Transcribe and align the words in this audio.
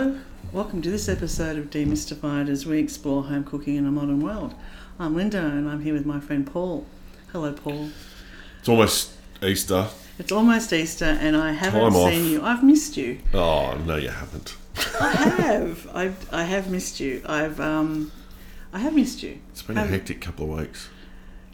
Welcome 0.00 0.80
to 0.80 0.90
this 0.90 1.10
episode 1.10 1.58
of 1.58 1.68
Demystified 1.68 2.48
as 2.48 2.64
we 2.64 2.78
explore 2.78 3.24
home 3.24 3.44
cooking 3.44 3.76
in 3.76 3.84
a 3.84 3.90
modern 3.90 4.20
world. 4.22 4.54
I'm 4.98 5.14
Linda 5.14 5.44
and 5.44 5.68
I'm 5.68 5.82
here 5.82 5.92
with 5.92 6.06
my 6.06 6.18
friend 6.20 6.46
Paul. 6.50 6.86
Hello, 7.32 7.52
Paul. 7.52 7.90
It's 8.60 8.68
almost 8.70 9.12
Easter. 9.42 9.88
It's 10.18 10.32
almost 10.32 10.72
Easter 10.72 11.04
and 11.04 11.36
I 11.36 11.52
haven't 11.52 11.80
Time 11.82 11.94
off. 11.96 12.10
seen 12.12 12.30
you. 12.30 12.40
I've 12.42 12.64
missed 12.64 12.96
you. 12.96 13.18
Oh 13.34 13.74
no, 13.84 13.96
you 13.96 14.08
haven't. 14.08 14.56
I 14.98 15.12
have. 15.12 15.86
I 15.94 16.12
I 16.32 16.44
have 16.44 16.70
missed 16.70 16.98
you. 16.98 17.20
I've 17.26 17.60
um, 17.60 18.10
I 18.72 18.78
have 18.78 18.94
missed 18.94 19.22
you. 19.22 19.38
It's 19.50 19.60
been 19.60 19.76
a 19.76 19.80
Have- 19.80 19.90
hectic 19.90 20.22
couple 20.22 20.50
of 20.50 20.60
weeks. 20.60 20.88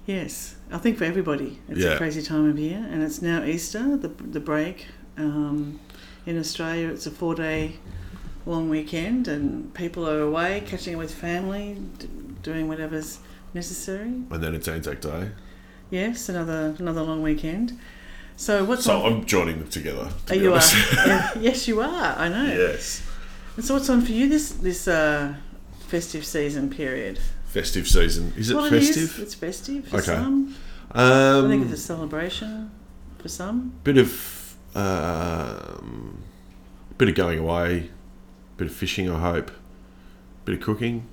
Yes, 0.06 0.54
I 0.70 0.78
think 0.78 0.98
for 0.98 1.04
everybody, 1.04 1.58
it's 1.68 1.80
Yeah. 1.80 1.94
a 1.94 1.96
crazy 1.96 2.22
time 2.22 2.48
of 2.48 2.56
year, 2.60 2.86
and 2.92 3.02
it's 3.02 3.20
now 3.20 3.42
Easter, 3.42 3.96
the 3.96 4.06
the 4.06 4.38
break. 4.38 4.86
Um, 5.18 5.80
in 6.26 6.38
Australia, 6.38 6.88
it's 6.90 7.06
a 7.06 7.10
four 7.10 7.34
day 7.34 7.76
long 8.46 8.68
weekend, 8.70 9.28
and 9.28 9.72
people 9.74 10.08
are 10.08 10.20
away, 10.20 10.62
catching 10.66 10.95
up 10.95 10.98
with 11.00 11.12
family, 11.14 11.77
d- 11.98 12.09
doing 12.42 12.69
whatever's 12.69 13.19
necessary. 13.55 14.09
And 14.30 14.42
then 14.42 14.55
it's 14.55 14.69
Anzac 14.69 15.00
Day. 15.00 15.30
Yes, 15.91 16.28
another 16.28 16.74
another 16.78 17.02
long 17.02 17.22
weekend. 17.22 17.78
So 18.36 18.64
what's 18.64 18.84
So 18.84 19.02
on? 19.02 19.12
I'm 19.12 19.24
joining 19.24 19.59
them 19.59 19.69
together. 19.69 20.09
To 20.27 20.34
Oh, 20.34 20.36
you 20.36 20.48
are. 20.50 20.52
honest. 20.55 20.74
Yeah, 21.06 21.30
yes, 21.41 21.69
you 21.69 21.80
are. 21.80 22.14
I 22.19 22.28
know. 22.28 22.45
yes. 22.46 23.02
And 23.56 23.64
so 23.64 23.74
what's 23.74 23.88
on 23.88 24.02
for 24.02 24.12
you 24.12 24.28
this 24.28 24.50
this 24.52 24.86
uh, 24.88 25.34
festive 25.88 26.24
season 26.24 26.69
period? 26.70 27.19
Festive 27.47 27.88
season. 27.88 28.33
Is 28.36 28.50
it 28.50 28.55
well, 28.56 28.66
it 28.66 28.72
is. 28.74 28.88
festive? 28.88 29.22
It's 29.22 29.34
festive 29.34 29.88
for 29.88 29.97
Okay. 29.97 30.06
some. 30.14 30.55
I 30.92 31.41
think 31.48 31.62
Um, 31.62 31.62
it's 31.62 31.72
a 31.80 31.84
celebration 31.84 32.70
for 33.19 33.28
some. 33.28 33.72
bit 33.84 33.97
of 33.98 34.55
um, 34.74 36.19
bit 36.98 37.08
of 37.08 37.14
going 37.14 37.38
away, 37.38 37.91
bit 38.56 38.69
of 38.69 38.74
fishing. 38.74 39.10
I 39.10 39.20
hope. 39.20 39.51
Bit 40.45 40.56
of 40.59 40.60
cooking. 40.60 41.06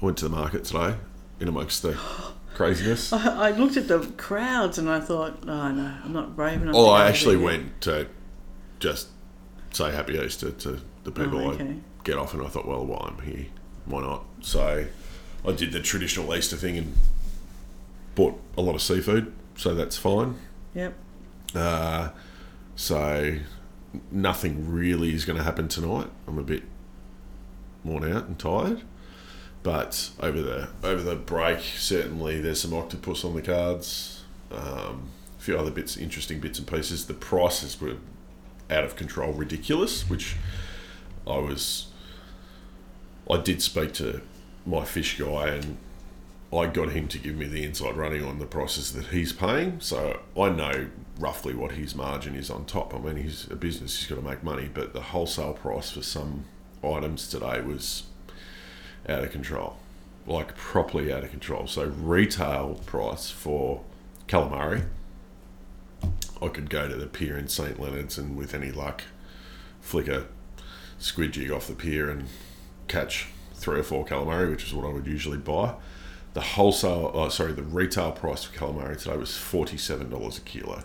I 0.00 0.04
went 0.04 0.16
to 0.18 0.28
the 0.28 0.34
market 0.34 0.64
today, 0.64 0.96
in 1.40 1.48
amongst 1.48 1.82
the 1.82 1.92
craziness. 2.54 3.12
I, 3.12 3.48
I 3.48 3.50
looked 3.50 3.76
at 3.76 3.88
the 3.88 4.00
crowds 4.16 4.78
and 4.78 4.88
I 4.88 5.00
thought, 5.00 5.38
oh 5.42 5.70
no, 5.72 5.94
I'm 6.04 6.12
not 6.12 6.34
brave 6.36 6.62
enough. 6.62 6.74
Oh, 6.76 6.88
I 6.90 7.08
actually 7.08 7.36
there." 7.36 7.44
went 7.44 7.80
to 7.82 8.06
just 8.80 9.08
say 9.72 9.90
Happy 9.92 10.18
Easter 10.18 10.50
to 10.50 10.80
the 11.04 11.10
people 11.10 11.38
Oh, 11.40 11.50
I 11.50 11.54
okay. 11.54 11.76
get 12.04 12.16
off, 12.16 12.32
and 12.34 12.42
I 12.42 12.48
thought, 12.48 12.66
well, 12.66 12.84
while 12.86 13.00
I'm 13.14 13.24
here, 13.24 13.46
why 13.86 14.02
not? 14.02 14.24
So 14.40 14.86
I 15.46 15.52
did 15.52 15.72
the 15.72 15.80
traditional 15.80 16.34
Easter 16.34 16.56
thing 16.56 16.78
and 16.78 16.94
bought 18.14 18.40
a 18.56 18.62
lot 18.62 18.74
of 18.74 18.82
seafood, 18.82 19.32
so 19.56 19.74
that's 19.74 19.96
fine. 19.96 20.36
Yep. 20.74 20.94
Uh, 21.54 22.10
so 22.76 23.36
nothing 24.12 24.70
really 24.70 25.14
is 25.14 25.24
going 25.24 25.36
to 25.36 25.42
happen 25.42 25.68
tonight. 25.68 26.08
I'm 26.26 26.38
a 26.38 26.42
bit 26.42 26.62
worn 27.84 28.10
out 28.10 28.26
and 28.26 28.38
tired. 28.38 28.82
But 29.62 30.10
over 30.20 30.40
the 30.40 30.68
over 30.82 31.02
the 31.02 31.16
break, 31.16 31.60
certainly 31.60 32.40
there's 32.40 32.62
some 32.62 32.72
octopus 32.72 33.24
on 33.24 33.34
the 33.34 33.42
cards. 33.42 34.22
Um, 34.50 35.10
a 35.38 35.42
few 35.42 35.58
other 35.58 35.70
bits, 35.70 35.96
interesting 35.96 36.40
bits 36.40 36.58
and 36.58 36.66
pieces. 36.66 37.06
The 37.06 37.14
prices 37.14 37.80
were 37.80 37.96
out 38.70 38.84
of 38.84 38.96
control, 38.96 39.32
ridiculous. 39.32 40.08
Which 40.08 40.36
I 41.26 41.38
was. 41.38 41.88
I 43.30 43.38
did 43.38 43.60
speak 43.60 43.92
to 43.94 44.22
my 44.64 44.84
fish 44.84 45.18
guy, 45.18 45.48
and 45.48 45.76
I 46.52 46.66
got 46.66 46.90
him 46.92 47.08
to 47.08 47.18
give 47.18 47.34
me 47.34 47.46
the 47.46 47.64
inside 47.64 47.96
running 47.96 48.24
on 48.24 48.38
the 48.38 48.46
prices 48.46 48.92
that 48.94 49.08
he's 49.08 49.32
paying. 49.32 49.80
So 49.80 50.20
I 50.36 50.48
know 50.48 50.88
roughly 51.18 51.54
what 51.54 51.72
his 51.72 51.94
margin 51.94 52.34
is 52.34 52.48
on 52.48 52.64
top. 52.64 52.94
I 52.94 52.98
mean, 52.98 53.16
he's 53.16 53.50
a 53.50 53.56
business; 53.56 53.98
he's 53.98 54.08
got 54.08 54.14
to 54.14 54.22
make 54.22 54.42
money. 54.42 54.70
But 54.72 54.94
the 54.94 55.02
wholesale 55.02 55.52
price 55.52 55.90
for 55.90 56.02
some 56.02 56.44
items 56.84 57.28
today 57.28 57.60
was 57.60 58.04
out 59.08 59.24
of 59.24 59.30
control, 59.30 59.76
like 60.26 60.56
properly 60.56 61.12
out 61.12 61.24
of 61.24 61.30
control. 61.30 61.66
So 61.66 61.84
retail 61.84 62.80
price 62.86 63.30
for 63.30 63.82
calamari, 64.26 64.84
I 66.40 66.48
could 66.48 66.70
go 66.70 66.88
to 66.88 66.96
the 66.96 67.06
pier 67.06 67.36
in 67.36 67.48
St 67.48 67.80
Leonard's 67.80 68.18
and 68.18 68.36
with 68.36 68.54
any 68.54 68.70
luck, 68.70 69.02
flick 69.80 70.08
a 70.08 70.26
squid 70.98 71.32
jig 71.32 71.50
off 71.50 71.66
the 71.66 71.74
pier 71.74 72.10
and 72.10 72.28
catch 72.86 73.28
three 73.54 73.80
or 73.80 73.82
four 73.82 74.04
calamari, 74.04 74.50
which 74.50 74.64
is 74.64 74.74
what 74.74 74.86
I 74.86 74.92
would 74.92 75.06
usually 75.06 75.38
buy. 75.38 75.74
The 76.34 76.40
wholesale, 76.40 77.10
oh, 77.14 77.28
sorry, 77.30 77.52
the 77.52 77.62
retail 77.62 78.12
price 78.12 78.44
for 78.44 78.56
calamari 78.56 78.96
today 78.96 79.16
was 79.16 79.36
forty-seven 79.36 80.10
dollars 80.10 80.38
a 80.38 80.42
kilo. 80.42 80.84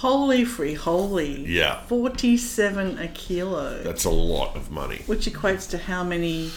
Holy 0.00 0.46
free 0.46 0.72
holy. 0.74 1.44
Yeah. 1.46 1.82
47 1.82 2.98
a 2.98 3.08
kilo. 3.08 3.82
That's 3.82 4.04
a 4.06 4.10
lot 4.10 4.56
of 4.56 4.70
money. 4.70 5.02
which 5.06 5.26
equates 5.26 5.68
to 5.70 5.78
how 5.78 6.02
many? 6.02 6.50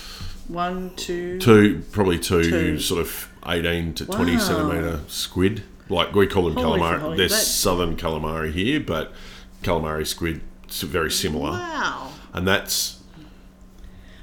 One, 0.47 0.91
two. 0.95 1.39
Two, 1.39 1.83
probably 1.91 2.19
two, 2.19 2.43
Two. 2.43 2.79
sort 2.79 2.99
of 3.01 3.29
eighteen 3.45 3.93
to 3.95 4.05
twenty 4.05 4.37
centimeter 4.37 4.99
squid. 5.07 5.63
Like 5.89 6.13
we 6.13 6.27
call 6.27 6.43
them 6.45 6.55
Holy 6.55 6.79
calamari. 6.79 6.99
holy, 6.99 7.17
There's 7.17 7.31
that- 7.31 7.37
southern 7.37 7.95
calamari 7.97 8.51
here, 8.53 8.79
but 8.81 9.13
calamari 9.61 10.05
squid 10.05 10.41
very 10.69 11.11
similar, 11.11 11.51
Wow. 11.51 12.09
and 12.33 12.45
that's 12.47 12.99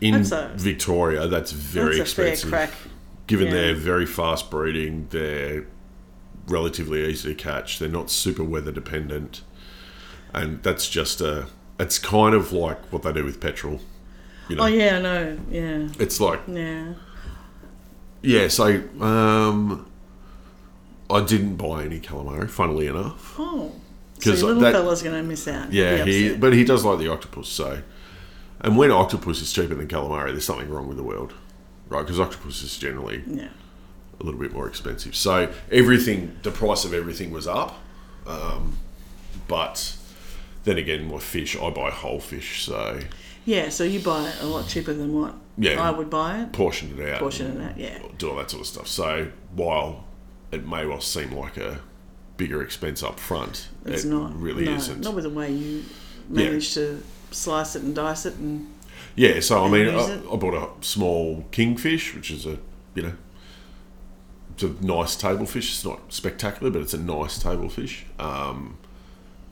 in 0.01 0.15
That's 0.15 0.33
a- 0.33 0.51
Victoria. 0.57 1.27
That's 1.27 1.53
very 1.53 1.97
That's 1.99 2.11
expensive. 2.11 2.51
crack. 2.51 2.73
Given 3.27 3.47
Yeah. 3.49 3.53
they're 3.55 3.75
very 3.75 4.07
fast 4.07 4.51
breeding, 4.51 5.07
they're 5.11 5.67
relatively 6.47 7.05
easy 7.09 7.34
to 7.34 7.34
catch. 7.34 7.78
They're 7.78 7.89
not 7.89 8.11
super 8.11 8.45
weather 8.45 8.73
dependent, 8.73 9.43
and 10.34 10.62
that's 10.62 10.89
just 10.89 11.21
a. 11.21 11.47
It's 11.78 11.99
kind 11.99 12.34
of 12.34 12.53
like 12.53 12.78
what 12.93 13.03
they 13.03 13.12
do 13.12 13.25
with 13.25 13.41
petrol. 13.41 13.81
You 14.49 14.56
know, 14.56 14.65
Oh, 14.65 14.67
yeah, 14.67 14.97
I 14.97 15.01
know. 15.01 15.39
Yeah. 15.51 15.89
it's 15.99 16.21
like 16.21 16.41
Yeah. 16.49 16.95
yeah. 18.23 18.49
So 18.49 18.83
um, 19.01 19.87
I 21.09 21.25
didn't 21.25 21.56
buy 21.56 21.84
any 21.84 22.01
calamari. 22.01 22.51
Funnily 22.51 22.87
enough, 22.87 23.34
Oh. 23.39 23.72
So 24.19 24.31
'Cause 24.33 24.41
your 24.41 24.49
little 24.49 24.62
that- 24.65 24.72
fella's 24.75 25.03
going 25.03 25.17
to 25.17 25.22
miss 25.27 25.49
out. 25.49 25.72
yeah. 25.72 26.05
He 26.05 26.34
but 26.34 26.53
he 26.53 26.65
does 26.65 26.84
like 26.84 26.99
the 26.99 27.09
octopus. 27.09 27.49
So, 27.49 27.81
and 28.61 28.77
when 28.77 28.91
octopus 28.91 29.41
is 29.41 29.51
cheaper 29.53 29.75
than 29.75 29.89
calamari, 29.89 30.33
there's 30.33 30.45
something 30.45 30.69
wrong 30.69 30.89
with 30.89 30.99
the 30.99 31.03
world, 31.03 31.33
right? 31.89 32.03
Because 32.03 32.21
octopus 32.21 32.62
is 32.62 32.77
generally 32.77 33.25
Yeah. 33.27 33.49
A 34.21 34.25
little 34.25 34.39
bit 34.41 34.53
more 34.53 34.69
expensive. 34.69 35.17
So 35.17 35.53
everything, 35.73 36.37
the 36.43 36.51
price 36.51 36.85
of 36.85 36.93
everything 36.95 37.31
was 37.31 37.47
up. 37.47 37.79
Um, 38.27 38.77
but 39.49 39.97
then 40.65 40.79
again, 40.79 41.09
my 41.11 41.19
fish, 41.19 41.57
I 41.57 41.71
buy 41.71 41.91
whole 41.91 42.21
fish, 42.21 42.65
so 42.65 43.01
Yeah, 43.45 43.71
so 43.71 43.85
you 43.85 44.01
buy 44.01 44.29
it 44.29 44.37
a 44.43 44.47
lot 44.47 44.69
cheaper 44.69 44.93
than 44.93 45.13
what 45.19 45.35
Yeah. 45.57 45.81
I 45.83 45.91
would 45.91 46.11
buy 46.11 46.43
it. 46.43 46.53
portion 46.53 46.97
it 46.99 47.09
out, 47.15 47.21
Portion 47.21 47.51
of 47.53 47.59
that, 47.59 47.79
yeah. 47.79 47.99
do 48.19 48.31
all 48.31 48.37
that 48.37 48.51
sort 48.51 48.61
of 48.63 48.67
stuff. 48.67 48.87
So 48.87 49.29
while 49.55 50.05
it 50.53 50.67
may 50.69 50.85
well 50.85 51.01
seem 51.01 51.33
like 51.33 51.57
a 51.57 51.81
bigger 52.37 52.63
expense 52.63 53.03
up 53.03 53.19
front, 53.19 53.69
It's 53.87 54.05
it 54.05 54.09
not. 54.09 54.39
really 54.39 54.65
no, 54.67 54.75
isn't. 54.75 55.01
Not 55.01 55.15
with 55.15 55.25
the 55.25 55.31
way 55.31 55.51
you 55.51 55.83
manage 56.29 56.75
to 56.75 57.03
slice 57.31 57.75
it 57.77 57.83
and 57.83 57.95
dice 57.95 58.27
it 58.27 58.35
and 58.37 58.69
Yeah, 59.17 59.41
so 59.41 59.65
I 59.65 59.69
mean, 59.71 59.89
I. 59.89 60.21
I 60.31 60.37
bought 60.37 60.55
a 60.55 60.85
small 60.85 61.45
kingfish, 61.51 62.15
which 62.15 62.31
is 62.31 62.45
a 62.47 62.59
you 62.95 63.03
know, 63.05 63.13
it's 64.62 64.81
a 64.81 64.84
nice 64.84 65.16
table 65.16 65.47
fish. 65.47 65.71
It's 65.71 65.84
not 65.84 66.12
spectacular, 66.12 66.71
but 66.71 66.82
it's 66.82 66.94
a 66.94 66.98
nice 66.98 67.38
table 67.38 67.69
fish. 67.69 68.04
Um, 68.19 68.76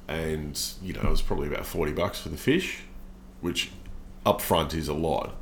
and 0.06 0.58
you 0.82 0.92
know, 0.94 1.00
it 1.02 1.10
was 1.10 1.22
probably 1.22 1.48
about 1.48 1.66
forty 1.66 1.92
bucks 1.92 2.20
for 2.20 2.28
the 2.30 2.36
fish, 2.36 2.80
which 3.40 3.70
up 4.26 4.40
front 4.40 4.74
is 4.74 4.88
a 4.88 4.94
lot, 4.94 5.34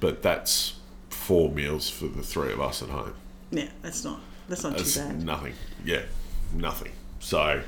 but 0.00 0.22
that's 0.22 0.74
four 1.10 1.50
meals 1.50 1.88
for 1.90 2.06
the 2.06 2.22
three 2.22 2.52
of 2.52 2.60
us 2.60 2.82
at 2.82 2.88
home. 2.88 3.14
yeah, 3.50 3.68
that's 3.82 4.04
not 4.04 4.20
that's 4.48 4.62
not 4.64 4.76
That's 4.76 4.94
too 4.94 5.00
bad. 5.00 5.24
nothing. 5.24 5.54
Yeah, 5.84 6.02
nothing. 6.54 6.92
So 7.20 7.62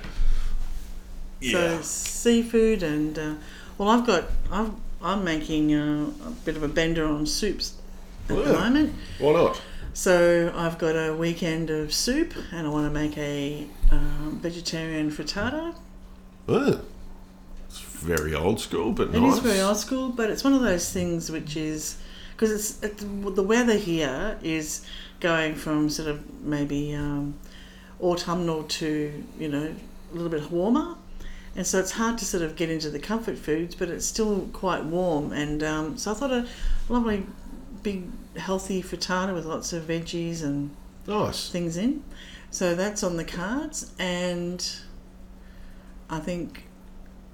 yeah, 1.40 1.76
So 1.78 1.82
seafood 1.82 2.82
and 2.82 3.18
uh, 3.18 3.34
well, 3.78 3.88
I've 3.90 4.06
got 4.06 4.24
I've, 4.50 4.72
I'm 5.02 5.24
making 5.24 5.74
uh, 5.74 6.10
a 6.26 6.30
bit 6.44 6.56
of 6.56 6.62
a 6.62 6.68
bender 6.68 7.06
on 7.06 7.26
soups 7.26 7.74
at 8.28 8.36
the 8.36 8.52
moment. 8.52 8.94
why 9.18 9.32
not? 9.32 9.60
So 9.92 10.52
I've 10.54 10.78
got 10.78 10.94
a 10.94 11.14
weekend 11.14 11.70
of 11.70 11.92
soup, 11.92 12.34
and 12.52 12.66
I 12.66 12.70
want 12.70 12.86
to 12.86 12.90
make 12.92 13.18
a 13.18 13.66
um, 13.90 14.38
vegetarian 14.40 15.10
frittata. 15.10 15.74
Oh, 16.48 16.80
it's 17.68 17.80
very 17.80 18.34
old 18.34 18.60
school, 18.60 18.92
but 18.92 19.08
It 19.08 19.16
is 19.16 19.20
nice. 19.20 19.38
very 19.40 19.60
old 19.60 19.76
school, 19.76 20.08
but 20.10 20.30
it's 20.30 20.44
one 20.44 20.52
of 20.52 20.62
those 20.62 20.92
things 20.92 21.30
which 21.30 21.56
is 21.56 21.96
because 22.32 22.52
it's, 22.52 22.82
it's 22.82 23.02
the 23.34 23.42
weather 23.42 23.76
here 23.76 24.38
is 24.42 24.84
going 25.20 25.54
from 25.54 25.90
sort 25.90 26.08
of 26.08 26.40
maybe 26.42 26.94
um, 26.94 27.34
autumnal 28.00 28.62
to 28.64 29.24
you 29.38 29.48
know 29.48 29.74
a 30.12 30.14
little 30.14 30.30
bit 30.30 30.50
warmer, 30.50 30.94
and 31.56 31.66
so 31.66 31.78
it's 31.78 31.92
hard 31.92 32.16
to 32.18 32.24
sort 32.24 32.42
of 32.42 32.56
get 32.56 32.70
into 32.70 32.90
the 32.90 32.98
comfort 33.00 33.36
foods, 33.38 33.74
but 33.74 33.88
it's 33.88 34.06
still 34.06 34.48
quite 34.52 34.84
warm. 34.84 35.32
And 35.32 35.62
um, 35.62 35.98
so 35.98 36.12
I 36.12 36.14
thought 36.14 36.30
a 36.32 36.46
lovely 36.88 37.26
big 37.82 38.04
healthy 38.40 38.82
frittata 38.82 39.32
with 39.34 39.44
lots 39.44 39.72
of 39.72 39.84
veggies 39.84 40.42
and 40.42 40.70
Nice. 41.06 41.48
things 41.50 41.76
in. 41.76 42.02
So 42.50 42.74
that's 42.74 43.02
on 43.04 43.16
the 43.16 43.24
cards, 43.24 43.92
and 43.98 44.68
I 46.08 46.18
think 46.18 46.64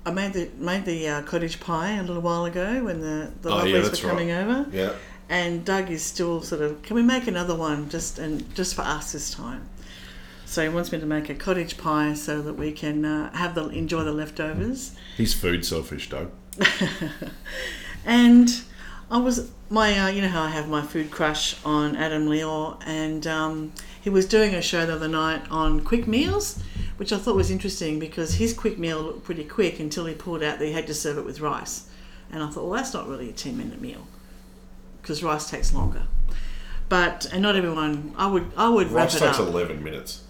I 0.05 0.11
made 0.11 0.35
the 0.35 0.51
made 0.59 0.85
the 0.85 1.09
uh, 1.09 1.23
cottage 1.23 1.59
pie 1.59 1.93
a 1.93 2.03
little 2.03 2.23
while 2.23 2.45
ago 2.45 2.85
when 2.85 3.01
the 3.01 3.33
the 3.43 3.51
Oh, 3.51 3.65
yeah, 3.65 3.83
were 3.83 3.91
coming 3.91 4.31
over, 4.31 4.67
Yeah. 4.73 4.93
and 5.29 5.65
Doug 5.65 5.91
is 5.91 6.05
still 6.05 6.43
sort 6.43 6.61
of, 6.61 6.83
can 6.83 6.95
we 6.97 7.03
make 7.03 7.27
another 7.27 7.55
one 7.55 7.89
just 7.89 8.19
and 8.19 8.55
just 8.55 8.75
for 8.75 8.83
us 8.83 9.13
this 9.13 9.31
time? 9.31 9.69
So 10.45 10.63
he 10.63 10.69
wants 10.69 10.93
me 10.93 11.01
to 11.01 11.07
make 11.07 11.29
a 11.29 11.35
cottage 11.35 11.77
pie 11.77 12.15
so 12.15 12.41
that 12.43 12.55
we 12.55 12.71
can 12.73 13.05
uh, 13.05 13.35
have 13.37 13.55
the 13.57 13.69
enjoy 13.71 14.05
the 14.05 14.13
leftovers. 14.13 14.95
He's 15.17 15.35
food 15.35 15.65
selfish, 15.65 16.09
Doug. 16.11 16.31
And 18.05 18.49
I 19.11 19.19
was 19.19 19.51
my, 19.71 19.99
uh, 19.99 20.09
you 20.09 20.21
know 20.23 20.29
how 20.29 20.43
I 20.43 20.49
have 20.51 20.69
my 20.69 20.83
food 20.83 21.11
crush 21.11 21.57
on 21.65 21.95
Adam 21.97 22.27
Liaw, 22.27 22.81
and 22.85 23.27
um, 23.27 23.73
he 24.01 24.11
was 24.11 24.27
doing 24.27 24.55
a 24.55 24.63
show 24.63 24.85
the 24.87 24.95
other 24.95 25.09
night 25.09 25.43
on 25.51 25.85
quick 25.85 26.09
meals, 26.09 26.61
which 26.97 27.13
I 27.13 27.19
thought 27.19 27.37
was 27.37 27.51
interesting 27.51 27.99
because 28.01 28.35
his 28.35 28.53
quick 28.53 28.79
meal 28.79 29.01
looked 29.03 29.25
pretty 29.25 29.45
quick 29.45 29.79
until 29.79 30.07
he 30.07 30.15
pulled 30.15 30.43
out 30.43 30.59
that 30.59 30.65
he 30.65 30.73
had 30.73 30.87
to 30.89 30.95
serve 30.95 31.19
it 31.19 31.25
with 31.25 31.41
rice, 31.41 31.89
and 32.33 32.43
I 32.43 32.49
thought, 32.49 32.65
well, 32.65 32.73
that's 32.75 32.95
not 32.95 33.09
really 33.09 33.31
a 33.31 33.33
ten 33.33 33.57
minute 33.57 33.81
meal 33.81 34.07
because 35.01 35.23
rice 35.23 35.49
takes 35.49 35.73
longer. 35.73 36.03
But 36.89 37.27
and 37.33 37.43
not 37.43 37.55
everyone. 37.57 38.13
I 38.17 38.27
would 38.29 38.51
I 38.57 38.69
would 38.69 38.89
wrap 38.89 39.07
Rice 39.07 39.17
it 39.17 39.21
takes 39.21 39.39
up. 39.41 39.49
11 39.49 39.83
minutes. 39.83 40.23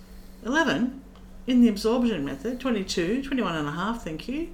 11 0.44 1.02
in 1.46 1.60
the 1.60 1.68
absorption 1.68 2.24
method 2.24 2.58
22 2.60 3.22
21 3.22 3.56
and 3.56 3.68
a 3.68 3.72
half 3.72 4.02
thank 4.04 4.26
you 4.28 4.48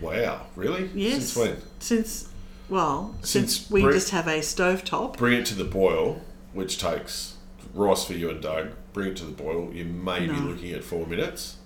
Wow. 0.00 0.46
Really? 0.54 0.90
yes 0.94 1.14
Since 1.32 1.36
when? 1.36 1.56
since 1.78 2.28
well 2.68 3.14
since, 3.22 3.56
Since 3.58 3.70
we 3.70 3.82
Brit- 3.82 3.94
just 3.94 4.10
have 4.10 4.26
a 4.28 4.42
stove 4.42 4.84
top 4.84 5.16
Bring 5.16 5.40
it 5.40 5.46
to 5.46 5.54
the 5.54 5.64
boil, 5.64 6.22
which 6.52 6.78
takes 6.78 7.36
rice 7.74 8.04
for 8.04 8.12
you 8.14 8.30
and 8.30 8.40
Doug. 8.40 8.70
Bring 8.92 9.08
it 9.08 9.16
to 9.16 9.24
the 9.24 9.32
boil. 9.32 9.72
You 9.72 9.84
may 9.84 10.20
be 10.26 10.32
looking 10.32 10.72
at 10.72 10.84
four 10.84 11.06
minutes. 11.06 11.56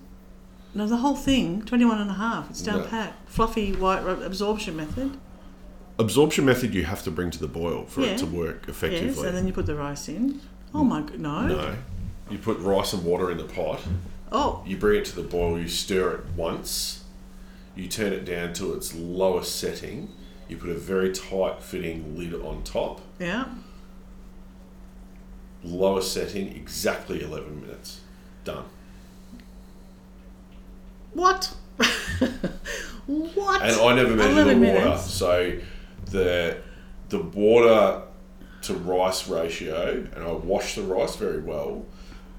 no 0.74 0.86
the 0.86 0.98
whole 0.98 1.16
thing 1.16 1.62
21 1.62 2.00
and 2.00 2.10
a 2.10 2.14
half 2.14 2.50
it's 2.50 2.62
down 2.62 2.80
No. 2.80 2.86
pat 2.86 3.14
fluffy 3.26 3.72
white 3.72 4.00
absorption 4.04 4.76
method 4.76 5.16
Absorption 6.00 6.44
method 6.44 6.74
you 6.74 6.84
have 6.84 7.02
to 7.02 7.10
bring 7.10 7.30
to 7.32 7.38
the 7.40 7.48
boil 7.48 7.84
for 7.86 8.02
Yeah. 8.02 8.08
it 8.12 8.18
to 8.18 8.26
work 8.26 8.68
effectively. 8.68 9.08
yes 9.08 9.18
and 9.22 9.36
then 9.36 9.46
you 9.46 9.52
put 9.52 9.66
the 9.66 9.74
rice 9.74 10.08
in 10.08 10.40
oh 10.74 10.82
mm. 10.84 10.88
my 10.88 11.00
god 11.00 11.18
no, 11.18 11.46
no. 11.46 11.74
You 12.30 12.38
put 12.38 12.58
rice 12.58 12.92
and 12.92 13.04
water 13.04 13.30
in 13.30 13.38
the 13.38 13.44
pot. 13.44 13.80
oh 14.30 14.62
You 14.66 14.76
bring 14.76 15.00
it 15.00 15.04
to 15.06 15.16
the 15.16 15.22
boil. 15.22 15.58
You 15.58 15.66
stir 15.68 16.10
it 16.16 16.24
once. 16.36 17.04
You 17.74 17.88
turn 17.88 18.12
it 18.12 18.24
down 18.26 18.52
to 18.54 18.74
its 18.74 18.94
lowest 18.94 19.56
setting. 19.56 20.12
You 20.48 20.56
put 20.56 20.70
a 20.70 20.74
very 20.74 21.12
tight 21.12 21.62
fitting 21.62 22.16
lid 22.16 22.34
on 22.34 22.62
top. 22.62 23.00
yeah 23.18 23.46
Lowest 25.64 26.12
setting, 26.12 26.48
exactly 26.54 27.20
11 27.22 27.60
minutes. 27.62 28.00
Done. 28.44 28.64
what 31.12 31.52
what 33.06 33.62
And 33.62 33.80
I 33.80 33.94
never 33.94 34.14
measure 34.14 34.34
the 34.44 34.50
11 34.52 34.60
water. 34.60 34.74
minutes. 34.84 35.10
So 35.10 35.58
the 36.06 36.58
the 37.08 37.18
water 37.22 38.02
to 38.62 38.74
rice 38.74 39.28
ratio, 39.28 40.06
and 40.14 40.24
I 40.24 40.30
wash 40.32 40.74
the 40.76 40.82
rice 40.82 41.16
very 41.16 41.40
well, 41.40 41.84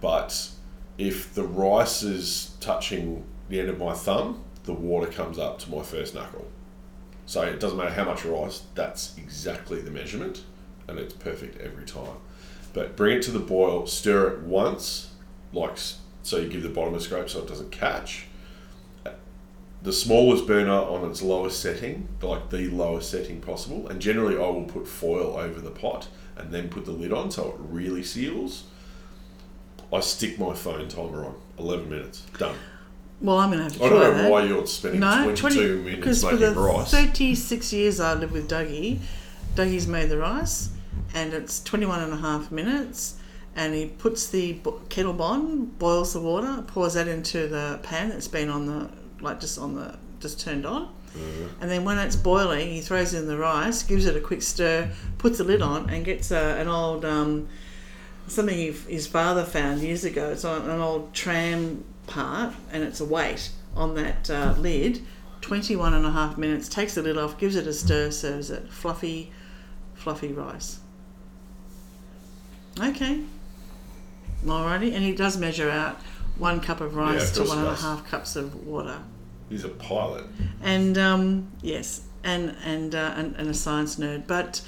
but 0.01 0.49
if 0.97 1.33
the 1.33 1.43
rice 1.43 2.03
is 2.03 2.55
touching 2.59 3.23
the 3.49 3.59
end 3.59 3.69
of 3.69 3.79
my 3.79 3.93
thumb, 3.93 4.43
the 4.63 4.73
water 4.73 5.07
comes 5.11 5.37
up 5.39 5.59
to 5.59 5.71
my 5.71 5.81
first 5.83 6.13
knuckle. 6.15 6.45
So 7.29 7.43
it 7.43 7.59
doesn't 7.59 7.77
matter 7.77 7.91
how 7.91 8.05
much 8.05 8.25
rice, 8.25 8.63
that's 8.73 9.15
exactly 9.15 9.81
the 9.81 9.91
measurement, 9.91 10.43
and 10.87 10.97
it's 10.97 11.13
perfect 11.13 11.61
every 11.61 11.85
time. 11.85 12.17
But 12.73 12.95
bring 12.95 13.17
it 13.17 13.21
to 13.23 13.31
the 13.31 13.37
boil, 13.37 13.85
stir 13.85 14.29
it 14.29 14.39
once, 14.39 15.11
like 15.53 15.77
so 16.23 16.37
you 16.37 16.49
give 16.49 16.63
the 16.63 16.69
bottom 16.69 16.95
a 16.95 16.99
scrape 16.99 17.29
so 17.29 17.39
it 17.39 17.47
doesn't 17.47 17.71
catch 17.71 18.25
the 19.81 19.93
smallest 19.93 20.45
burner 20.45 20.71
on 20.71 21.07
its 21.09 21.21
lowest 21.21 21.61
setting, 21.61 22.07
like 22.21 22.49
the 22.49 22.67
lowest 22.67 23.11
setting 23.11 23.39
possible. 23.39 23.87
And 23.87 24.01
generally, 24.01 24.35
I 24.35 24.49
will 24.49 24.65
put 24.65 24.87
foil 24.87 25.37
over 25.37 25.61
the 25.61 25.71
pot 25.71 26.07
and 26.35 26.51
then 26.51 26.67
put 26.69 26.85
the 26.85 26.91
lid 26.91 27.13
on 27.13 27.31
so 27.31 27.49
it 27.49 27.55
really 27.59 28.03
seals. 28.03 28.63
I 29.93 29.99
stick 29.99 30.39
my 30.39 30.55
phone 30.55 30.87
timer 30.87 31.25
on 31.25 31.35
11 31.59 31.89
minutes. 31.89 32.21
Done. 32.37 32.55
Well 33.21 33.37
i'm 33.37 33.51
gonna 33.51 33.63
have 33.63 33.73
to 33.77 33.83
I 33.83 33.89
try 33.89 33.99
don't 33.99 34.17
know 34.17 34.23
that 34.23 34.31
why 34.31 34.43
you're 34.43 34.65
spending 34.67 34.99
No, 35.01 35.35
22 35.35 35.37
20, 35.37 35.59
minutes 35.59 35.95
because 35.95 36.23
for 36.23 36.35
the 36.35 36.53
rice. 36.53 36.91
36 36.91 37.73
years 37.73 37.99
I 37.99 38.13
lived 38.13 38.33
with 38.33 38.49
Dougie, 38.49 38.99
Dougie's 39.55 39.87
made 39.87 40.09
the 40.09 40.17
rice 40.17 40.69
and 41.13 41.33
it's 41.33 41.61
21 41.63 42.01
and 42.01 42.13
a 42.13 42.17
half 42.17 42.51
minutes 42.51 43.15
and 43.55 43.73
he 43.73 43.87
puts 43.87 44.29
the 44.29 44.59
kettle 44.89 45.21
on, 45.21 45.65
boils 45.65 46.13
the 46.13 46.21
water, 46.21 46.63
pours 46.67 46.93
that 46.93 47.07
into 47.07 47.47
the 47.47 47.79
pan 47.83 48.09
that's 48.09 48.27
been 48.27 48.49
on 48.49 48.65
the, 48.65 48.89
like 49.21 49.39
just 49.39 49.59
on 49.59 49.75
the, 49.75 49.97
just 50.19 50.39
turned 50.39 50.65
on. 50.65 50.93
Mm-hmm. 51.17 51.61
And 51.61 51.71
then 51.71 51.83
when 51.83 51.97
it's 51.97 52.15
boiling, 52.15 52.69
he 52.69 52.81
throws 52.81 53.13
in 53.13 53.27
the 53.27 53.37
rice, 53.37 53.83
gives 53.83 54.05
it 54.05 54.15
a 54.15 54.21
quick 54.21 54.43
stir, 54.43 54.91
puts 55.17 55.39
the 55.39 55.43
lid 55.43 55.61
on, 55.61 55.89
and 55.89 56.05
gets 56.05 56.31
a, 56.31 56.55
an 56.59 56.67
old 56.67 57.03
um, 57.03 57.49
something 58.27 58.55
he, 58.55 58.71
his 58.71 59.07
father 59.07 59.43
found 59.43 59.81
years 59.81 60.05
ago. 60.05 60.29
It's 60.29 60.45
on 60.45 60.69
an 60.69 60.79
old 60.79 61.13
tram 61.13 61.83
part, 62.09 62.53
and 62.71 62.83
it's 62.83 62.99
a 62.99 63.05
weight 63.05 63.51
on 63.75 63.95
that 63.95 64.29
uh, 64.29 64.55
lid. 64.57 65.01
21 65.41 65.93
and 65.93 66.05
a 66.05 66.11
half 66.11 66.37
minutes, 66.37 66.67
takes 66.67 66.95
the 66.95 67.01
lid 67.01 67.17
off, 67.17 67.37
gives 67.37 67.55
it 67.55 67.65
a 67.65 67.71
stir, 67.73 68.11
serves 68.11 68.49
it. 68.51 68.69
Fluffy, 68.69 69.31
fluffy 69.95 70.33
rice. 70.33 70.79
Okay. 72.79 73.21
Alrighty, 74.45 74.93
and 74.93 75.03
he 75.03 75.13
does 75.13 75.37
measure 75.37 75.69
out 75.69 75.97
one 76.37 76.59
cup 76.61 76.81
of 76.81 76.93
Yeah, 76.93 76.99
rice 76.99 77.29
of 77.29 77.33
to 77.33 77.39
course 77.39 77.49
one 77.49 77.57
and 77.59 77.67
a 77.67 77.71
does. 77.71 77.81
half 77.81 78.09
cups 78.09 78.35
of 78.35 78.65
water. 78.65 78.99
He's 79.49 79.63
a 79.65 79.69
pilot. 79.69 80.25
And 80.61 80.97
um, 80.97 81.51
yes, 81.61 82.01
and 82.23 82.55
and, 82.63 82.93
uh, 82.95 83.13
and 83.15 83.35
and 83.35 83.49
a 83.49 83.53
science 83.53 83.95
nerd. 83.97 84.27
But 84.27 84.61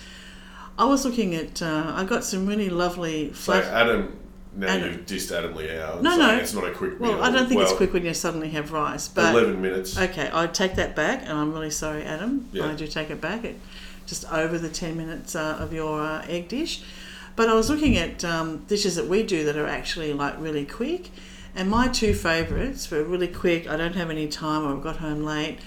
I 0.78 0.86
was 0.86 1.06
looking 1.06 1.36
at. 1.36 1.62
Uh, 1.62 1.92
I 1.96 2.04
got 2.04 2.24
some 2.24 2.46
really 2.48 2.70
lovely. 2.70 3.30
So 3.34 3.54
Fluff- 3.54 3.66
Adam, 3.66 4.18
now 4.56 4.68
Adam. 4.68 4.92
you've 4.92 5.06
dissed 5.06 5.32
Adam 5.36 5.54
Liaw. 5.54 5.94
and 5.96 6.04
No, 6.04 6.18
no. 6.18 6.36
It's 6.36 6.54
not 6.54 6.66
a 6.66 6.72
quick 6.72 7.00
well, 7.00 7.14
meal. 7.14 7.24
I 7.24 7.32
don't 7.32 7.48
think 7.48 7.62
it's 7.62 7.74
quick 7.74 7.94
when 7.94 8.06
you 8.06 8.14
suddenly 8.14 8.50
have 8.50 8.72
rice. 8.72 9.08
But 9.08 9.34
11 9.34 9.62
minutes. 9.62 9.98
okay, 9.98 10.30
I 10.34 10.48
take 10.48 10.76
that 10.76 10.96
back, 10.96 11.22
and 11.24 11.34
I'm 11.38 11.54
really 11.54 11.70
sorry, 11.72 12.04
Adam. 12.04 12.48
Yeah. 12.52 12.68
I 12.68 12.76
do 12.76 12.88
take 12.88 13.10
it 13.10 13.22
back. 13.22 13.44
It 13.46 13.58
just 14.06 14.30
over 14.32 14.58
the 14.58 14.70
ten 14.70 14.98
minutes 14.98 15.36
uh, 15.36 15.58
of 15.60 15.72
your 15.72 16.02
uh, 16.02 16.26
egg 16.28 16.48
dish. 16.50 16.84
But 17.38 17.48
I 17.48 17.54
was 17.54 17.70
looking 17.70 17.96
at 17.98 18.26
um, 18.26 18.58
dishes 18.68 18.96
that 18.98 19.08
we 19.08 19.24
do 19.24 19.46
that 19.46 19.56
are 19.56 19.68
actually 19.68 20.12
like 20.14 20.36
really 20.38 20.66
quick, 20.66 21.12
and 21.56 21.70
my 21.70 21.88
two 21.88 22.14
favourites 22.14 22.92
were 22.92 23.04
really 23.04 23.30
quick. 23.30 23.70
I 23.70 23.78
don't 23.78 23.96
have 23.96 24.10
any 24.10 24.28
time, 24.28 24.64
or 24.66 24.76
I've 24.76 24.84
got 24.84 24.98
home 24.98 25.24
late. 25.24 25.60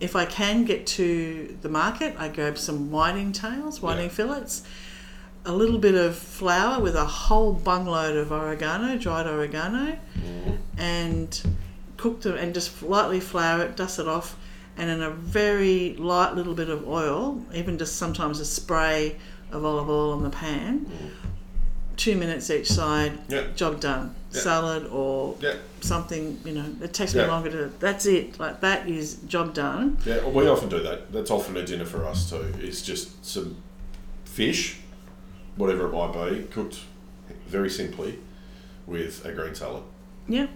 If 0.00 0.14
I 0.14 0.26
can 0.26 0.64
get 0.64 0.86
to 0.88 1.56
the 1.62 1.68
market, 1.68 2.14
I 2.18 2.28
grab 2.28 2.58
some 2.58 2.90
whiting 2.90 3.32
tails, 3.32 3.80
whiting 3.80 4.04
Yeah. 4.04 4.10
fillets, 4.10 4.62
a 5.48 5.52
little 5.52 5.78
bit 5.78 5.94
of 5.94 6.14
flour 6.14 6.78
with 6.78 6.94
a 6.94 7.04
whole 7.06 7.54
bungload 7.54 8.14
of 8.20 8.30
oregano, 8.30 8.98
dried 8.98 9.26
oregano, 9.26 9.98
and 10.76 11.42
cook 11.96 12.20
them 12.20 12.36
and 12.36 12.52
just 12.52 12.82
lightly 12.82 13.18
flour 13.18 13.62
it, 13.64 13.74
dust 13.74 13.98
it 13.98 14.06
off, 14.06 14.36
and 14.76 14.90
in 14.90 15.02
a 15.02 15.10
very 15.10 15.94
light 15.94 16.34
little 16.34 16.54
bit 16.54 16.68
of 16.68 16.86
oil, 16.86 17.42
even 17.54 17.78
just 17.78 17.96
sometimes 17.96 18.38
a 18.40 18.44
spray 18.44 19.16
of 19.50 19.64
olive 19.64 19.88
oil 19.88 20.12
on 20.12 20.22
the 20.22 20.28
pan. 20.30 20.86
Two 21.96 22.14
minutes 22.14 22.50
each 22.50 22.68
side, 22.70 23.18
Yeah. 23.28 23.44
job 23.56 23.80
done. 23.80 24.14
Yeah. 24.32 24.40
Salad 24.40 24.86
or 24.92 25.34
Yeah. 25.40 25.54
something, 25.80 26.38
you 26.44 26.52
know, 26.52 26.66
it 26.82 26.92
takes 26.92 27.14
me 27.14 27.24
longer 27.24 27.50
to. 27.50 27.70
That's 27.80 28.04
it. 28.04 28.38
Like 28.38 28.60
that 28.60 28.86
is 28.86 29.14
job 29.26 29.54
done. 29.54 29.96
Yeah, 30.04 30.24
we 30.28 30.46
often 30.46 30.68
do 30.68 30.80
that. 30.82 31.10
That's 31.10 31.30
often 31.30 31.56
a 31.56 31.64
dinner 31.64 31.86
for 31.86 32.04
us 32.06 32.28
too. 32.28 32.52
It's 32.60 32.82
just 32.82 33.24
some 33.24 33.56
fish, 34.26 34.76
whatever 35.58 35.86
it 35.86 35.92
might 35.92 36.30
be, 36.30 36.44
cooked 36.44 36.80
very 37.46 37.68
simply 37.68 38.18
with 38.86 39.24
a 39.26 39.32
green 39.32 39.54
salad. 39.54 39.82
Yeah. 40.26 40.46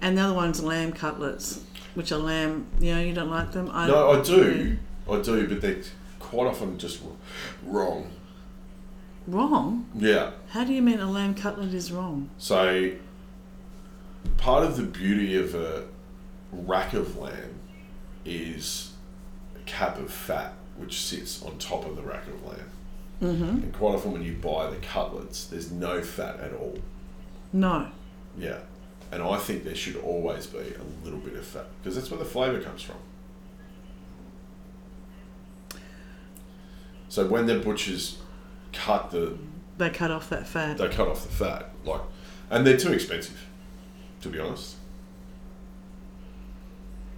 And 0.00 0.16
the 0.16 0.22
other 0.22 0.34
one's 0.34 0.62
lamb 0.62 0.92
cutlets, 0.92 1.62
which 1.94 2.12
are 2.12 2.18
lamb. 2.18 2.66
You 2.80 2.94
know, 2.94 3.00
you 3.00 3.12
don't 3.12 3.30
like 3.30 3.52
them. 3.52 3.70
I, 3.72 3.86
No, 3.86 4.12
I 4.12 4.22
do, 4.22 4.78
I 5.10 5.20
do, 5.20 5.48
but 5.48 5.60
they're 5.60 5.82
quite 6.20 6.46
often 6.46 6.78
just 6.78 7.00
wrong. 7.64 8.10
Wrong. 9.26 9.86
Yeah. 9.94 10.32
How 10.50 10.64
do 10.64 10.72
you 10.72 10.82
mean 10.82 11.00
a 11.00 11.10
lamb 11.10 11.34
cutlet 11.34 11.74
is 11.74 11.90
wrong? 11.90 12.30
So 12.38 12.92
part 14.36 14.64
of 14.64 14.76
the 14.76 14.84
beauty 14.84 15.36
of 15.36 15.54
a 15.54 15.84
rack 16.52 16.92
of 16.92 17.18
lamb 17.18 17.60
is 18.24 18.92
a 19.56 19.60
cap 19.68 19.98
of 19.98 20.12
fat 20.12 20.52
which 20.76 21.00
sits 21.00 21.42
on 21.42 21.58
top 21.58 21.86
of 21.86 21.96
the 21.96 22.02
rack 22.02 22.26
of 22.28 22.44
lamb. 22.44 22.70
Mm-hmm. 23.22 23.44
And 23.44 23.72
quite 23.72 23.94
often 23.94 24.12
when 24.12 24.22
you 24.22 24.34
buy 24.34 24.68
the 24.70 24.76
cutlets, 24.76 25.46
there's 25.46 25.70
no 25.72 26.02
fat 26.02 26.38
at 26.40 26.52
all. 26.52 26.78
No. 27.52 27.88
Yeah. 28.38 28.58
And 29.10 29.22
I 29.22 29.38
think 29.38 29.64
there 29.64 29.74
should 29.74 29.96
always 29.96 30.46
be 30.46 30.58
a 30.58 31.04
little 31.04 31.20
bit 31.20 31.34
of 31.34 31.44
fat 31.46 31.66
because 31.82 31.94
that's 31.96 32.10
where 32.10 32.18
the 32.18 32.24
flavour 32.26 32.60
comes 32.60 32.82
from. 32.82 32.96
So 37.08 37.26
when 37.26 37.46
the 37.46 37.58
butchers 37.58 38.18
cut 38.72 39.10
the, 39.10 39.38
They 39.78 39.90
cut 39.90 40.10
off 40.10 40.28
that 40.30 40.46
fat. 40.46 40.76
they 40.78 40.88
cut 40.88 41.08
off 41.08 41.22
the 41.22 41.32
fat, 41.32 41.70
like, 41.84 42.00
and 42.50 42.66
they're 42.66 42.76
too 42.76 42.92
expensive, 42.92 43.46
to 44.22 44.28
be 44.28 44.38
honest. 44.38 44.76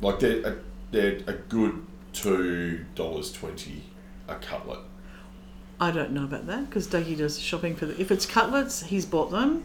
Like 0.00 0.20
they're, 0.20 0.46
uh, 0.46 0.54
they're 0.92 1.20
a 1.26 1.32
good 1.32 1.84
two 2.12 2.84
dollars 2.94 3.32
twenty 3.32 3.82
a 4.28 4.36
cutlet. 4.36 4.80
I 5.80 5.90
don't 5.90 6.10
know 6.12 6.24
about 6.24 6.46
that 6.46 6.68
because 6.68 6.88
Dougie 6.88 7.16
does 7.16 7.38
shopping 7.38 7.76
for 7.76 7.86
the. 7.86 8.00
If 8.00 8.10
it's 8.10 8.26
cutlets, 8.26 8.82
he's 8.82 9.06
bought 9.06 9.30
them 9.30 9.64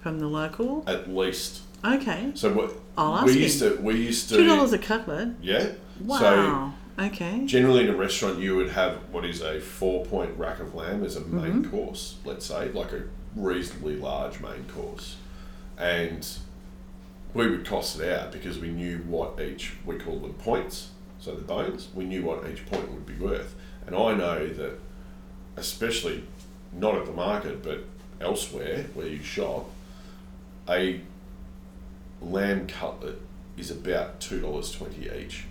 from 0.00 0.18
the 0.18 0.26
local. 0.26 0.84
at 0.86 1.08
least. 1.08 1.62
Okay, 1.84 2.30
So 2.34 2.50
what 2.52 2.72
I'll 2.96 3.16
ask 3.16 3.26
we 3.26 3.32
him. 3.34 3.42
used 3.42 3.58
to 3.58 3.76
we 3.76 3.94
used 3.96 4.28
to 4.30 4.36
two 4.38 4.46
dollars 4.46 4.72
a 4.72 4.78
cutlet. 4.78 5.28
yeah. 5.42 5.72
Wow. 6.00 6.72
So 6.96 7.04
okay. 7.04 7.44
generally 7.44 7.84
in 7.84 7.90
a 7.90 7.96
restaurant 7.96 8.38
you 8.38 8.56
would 8.56 8.70
have 8.70 8.94
what 9.12 9.24
is 9.26 9.42
a 9.42 9.60
four 9.60 10.04
point 10.06 10.36
rack 10.38 10.60
of 10.60 10.74
lamb 10.74 11.04
as 11.04 11.16
a 11.16 11.20
main 11.20 11.62
Mm-hmm. 11.62 11.70
course, 11.70 12.16
let's 12.24 12.46
say, 12.46 12.70
like 12.72 12.92
a 12.92 13.02
reasonably 13.36 13.96
large 13.96 14.40
main 14.40 14.64
course. 14.74 15.16
And 15.76 16.26
we 17.34 17.50
would 17.50 17.66
cost 17.66 18.00
it 18.00 18.10
out 18.10 18.32
because 18.32 18.58
we 18.58 18.68
knew 18.68 18.98
what 19.06 19.38
each 19.40 19.74
we 19.84 19.96
call 19.98 20.18
them 20.20 20.32
points, 20.34 20.88
so 21.20 21.34
the 21.34 21.42
bones, 21.42 21.88
we 21.94 22.04
knew 22.04 22.22
what 22.22 22.48
each 22.48 22.64
point 22.64 22.90
would 22.90 23.04
be 23.06 23.14
worth. 23.16 23.54
And 23.86 23.94
I 23.94 24.14
know 24.14 24.46
that 24.48 24.78
especially 25.56 26.24
not 26.72 26.94
at 26.96 27.06
the 27.06 27.12
market 27.12 27.62
but 27.62 27.80
elsewhere 28.20 28.86
where 28.94 29.06
you 29.06 29.22
shop, 29.22 29.68
a 30.68 31.00
lamb 32.20 32.66
cutlet 32.66 33.20
is 33.56 33.70
about 33.70 34.20
two 34.20 34.40
dollars 34.40 34.70
twenty 34.72 35.08
each. 35.18 35.44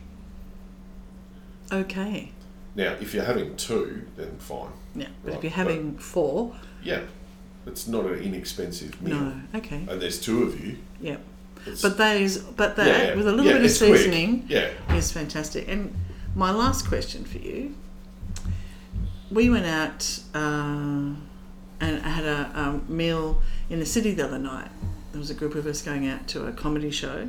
Okay. 1.72 2.32
Now, 2.76 2.94
if 3.00 3.14
you're 3.14 3.24
having 3.24 3.56
two, 3.56 4.08
then 4.18 4.38
fine. 4.38 4.72
Yeah, 4.96 5.08
but 5.24 5.36
if 5.36 5.44
you're 5.44 5.52
having 5.52 5.98
four, 5.98 6.56
Yeah, 6.84 7.02
it's 7.68 7.88
not 7.88 8.06
an 8.06 8.20
inexpensive 8.20 9.00
meal. 9.02 9.16
no. 9.20 9.42
Okay. 9.56 9.86
And 9.88 10.02
there's 10.02 10.20
two 10.20 10.44
of 10.44 10.60
you. 10.64 10.78
Yeah. 11.00 11.18
But 11.82 11.98
those, 11.98 12.40
but 12.40 12.76
that 12.76 12.88
yeah, 12.88 13.16
with 13.16 13.28
a 13.28 13.32
little 13.32 13.46
yeah, 13.46 13.54
bit 13.54 13.62
of 13.62 13.66
it's 13.66 13.78
quick. 13.78 13.96
seasoning 13.98 14.46
Yeah, 14.50 14.70
is 14.96 15.12
fantastic. 15.14 15.68
And 15.70 15.94
my 16.36 16.52
last 16.52 16.88
question 16.88 17.24
for 17.24 17.38
you: 17.38 17.74
We 19.34 19.50
went 19.50 19.66
out 19.66 20.20
uh, 20.36 21.16
and 21.82 22.02
had 22.04 22.24
a 22.25 22.52
um, 22.54 22.86
meal 22.88 23.42
in 23.70 23.80
the 23.80 23.86
city 23.86 24.13
the 24.13 24.25
other 24.25 24.38
night. 24.38 24.70
There 25.12 25.20
was 25.20 25.30
a 25.30 25.34
group 25.34 25.56
of 25.56 25.66
us 25.66 25.82
going 25.82 26.08
out 26.08 26.28
to 26.30 26.46
a 26.46 26.52
comedy 26.52 26.92
show, 26.92 27.28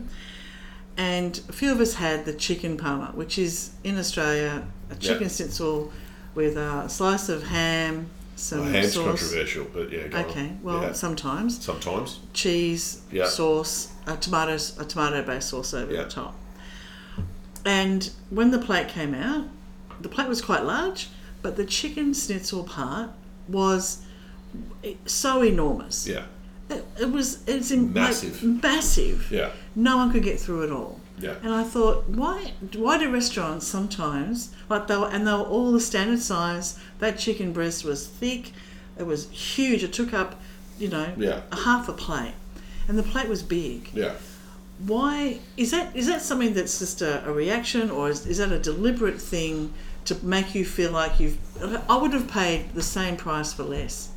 and 0.96 1.40
a 1.48 1.52
few 1.52 1.72
of 1.72 1.80
us 1.80 1.94
had 1.94 2.24
the 2.24 2.32
chicken 2.34 2.76
parma, 2.76 3.12
which 3.14 3.38
is 3.38 3.70
in 3.84 3.98
Australia 3.98 4.66
a 4.90 4.96
chicken 4.96 5.28
schnitzel 5.28 5.92
with 6.34 6.56
a 6.56 6.88
slice 6.88 7.28
of 7.28 7.42
ham, 7.44 8.08
some 8.36 8.60
well, 8.60 8.68
ham's 8.68 8.92
sauce. 8.94 9.04
controversial, 9.20 9.66
but 9.72 9.90
yeah. 9.92 10.08
Go 10.08 10.18
Okay, 10.18 10.40
on. 10.48 10.60
well, 10.62 10.82
Yeah. 10.82 10.92
sometimes 10.92 11.64
sometimes. 11.64 12.18
cheese, 12.32 13.00
Yeah. 13.12 13.28
sauce, 13.28 13.88
a 14.06 14.16
tomato, 14.16 14.56
a 14.78 14.84
tomato-based 14.84 15.48
sauce 15.48 15.72
over 15.74 15.92
Yeah. 15.92 16.04
the 16.04 16.10
top. 16.10 16.34
And 17.64 18.10
when 18.30 18.50
the 18.50 18.58
plate 18.58 18.88
came 18.88 19.14
out, 19.14 19.46
the 20.00 20.08
plate 20.08 20.28
was 20.28 20.42
quite 20.42 20.64
large, 20.64 21.08
but 21.44 21.56
the 21.56 21.64
chicken 21.78 22.12
schnitzel 22.14 22.64
part 22.64 23.10
was 23.48 24.02
so 25.06 25.42
enormous. 25.42 26.06
Yeah, 26.06 26.24
It, 26.70 26.84
it 27.00 27.10
was 27.10 27.46
it's 27.46 27.70
in, 27.70 27.86
like, 27.86 27.94
Massive. 27.94 28.42
massive. 28.42 29.28
yeah, 29.30 29.50
No 29.76 29.96
one 29.98 30.10
could 30.12 30.22
get 30.30 30.40
through 30.40 30.62
it 30.66 30.72
all. 30.72 31.00
yeah. 31.18 31.34
And 31.42 31.52
I 31.52 31.64
thought, 31.64 32.08
why? 32.08 32.52
Why 32.84 32.98
do 32.98 33.10
restaurants 33.12 33.66
sometimes 33.66 34.36
like 34.68 34.86
they 34.88 34.96
were, 34.96 35.08
and 35.14 35.26
they 35.26 35.32
were 35.32 35.50
all 35.54 35.70
the 35.72 35.80
standard 35.80 36.20
size? 36.20 36.78
That 36.98 37.18
chicken 37.18 37.52
breast 37.52 37.84
was 37.84 38.00
thick, 38.20 38.52
it 38.98 39.06
was 39.12 39.28
huge. 39.30 39.82
It 39.84 39.92
took 39.92 40.12
up, 40.14 40.30
you 40.78 40.88
know, 40.88 41.08
Yeah. 41.16 41.40
a 41.52 41.56
half 41.68 41.88
a 41.88 41.92
plate, 41.92 42.34
and 42.88 42.98
the 42.98 43.02
plate 43.12 43.28
was 43.28 43.42
big. 43.42 43.90
Yeah. 43.92 44.14
Why 44.78 45.38
is 45.56 45.70
that? 45.70 45.94
Is 45.94 46.06
that 46.08 46.20
something 46.22 46.52
that's 46.54 46.78
just 46.80 47.00
a, 47.02 47.12
a 47.28 47.32
reaction, 47.32 47.90
or 47.90 48.08
is, 48.10 48.26
is 48.26 48.38
that 48.38 48.50
a 48.52 48.58
deliberate 48.58 49.20
thing 49.20 49.72
to 50.06 50.14
make 50.24 50.54
you 50.54 50.64
feel 50.64 50.90
like 50.92 51.18
you've? 51.20 51.38
I 51.90 51.96
would 51.96 52.12
have 52.12 52.28
paid 52.28 52.74
the 52.74 52.82
same 52.82 53.16
price 53.16 53.52
for 53.52 53.62
less, 53.64 54.10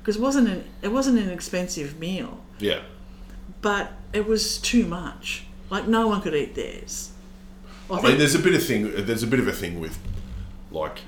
because 0.00 0.16
it 0.16 0.22
wasn't 0.22 0.48
an 0.48 0.64
it 0.82 0.88
wasn't 0.88 1.18
an 1.18 1.30
expensive 1.30 1.98
meal, 1.98 2.40
Yeah. 2.58 2.80
but 3.62 3.92
it 4.12 4.26
was 4.26 4.58
too 4.58 4.86
much. 4.86 5.44
Like 5.70 5.86
no 5.86 6.06
one 6.08 6.20
could 6.22 6.34
eat 6.34 6.54
theirs. 6.54 7.10
I 7.90 8.02
mean, 8.02 8.18
there's 8.18 8.34
a 8.34 8.38
bit 8.38 8.54
of 8.54 8.62
thing. 8.64 8.90
There's 9.06 9.22
a 9.22 9.26
bit 9.26 9.40
of 9.40 9.48
a 9.48 9.52
thing 9.52 9.80
with, 9.80 9.98
like, 10.70 11.00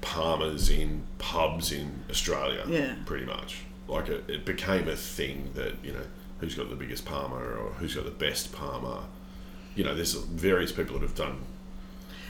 parmas 0.00 0.70
in 0.70 1.02
pubs 1.18 1.72
in 1.72 2.04
Australia. 2.10 2.64
Yeah. 2.68 2.94
Pretty 3.04 3.26
much. 3.26 3.58
Like 3.88 4.08
it, 4.08 4.24
it 4.28 4.44
became 4.44 4.88
a 4.88 4.96
thing 4.96 5.50
that 5.54 5.74
you 5.82 5.92
know 5.92 6.02
who's 6.40 6.54
got 6.54 6.70
the 6.70 6.76
biggest 6.76 7.04
parma 7.04 7.36
or 7.36 7.72
who's 7.78 7.94
got 7.94 8.04
the 8.04 8.10
best 8.10 8.52
parma. 8.52 9.04
You 9.74 9.84
know, 9.84 9.94
there's 9.94 10.14
various 10.14 10.72
people 10.72 10.94
that 10.94 11.02
have 11.02 11.14
done 11.14 11.42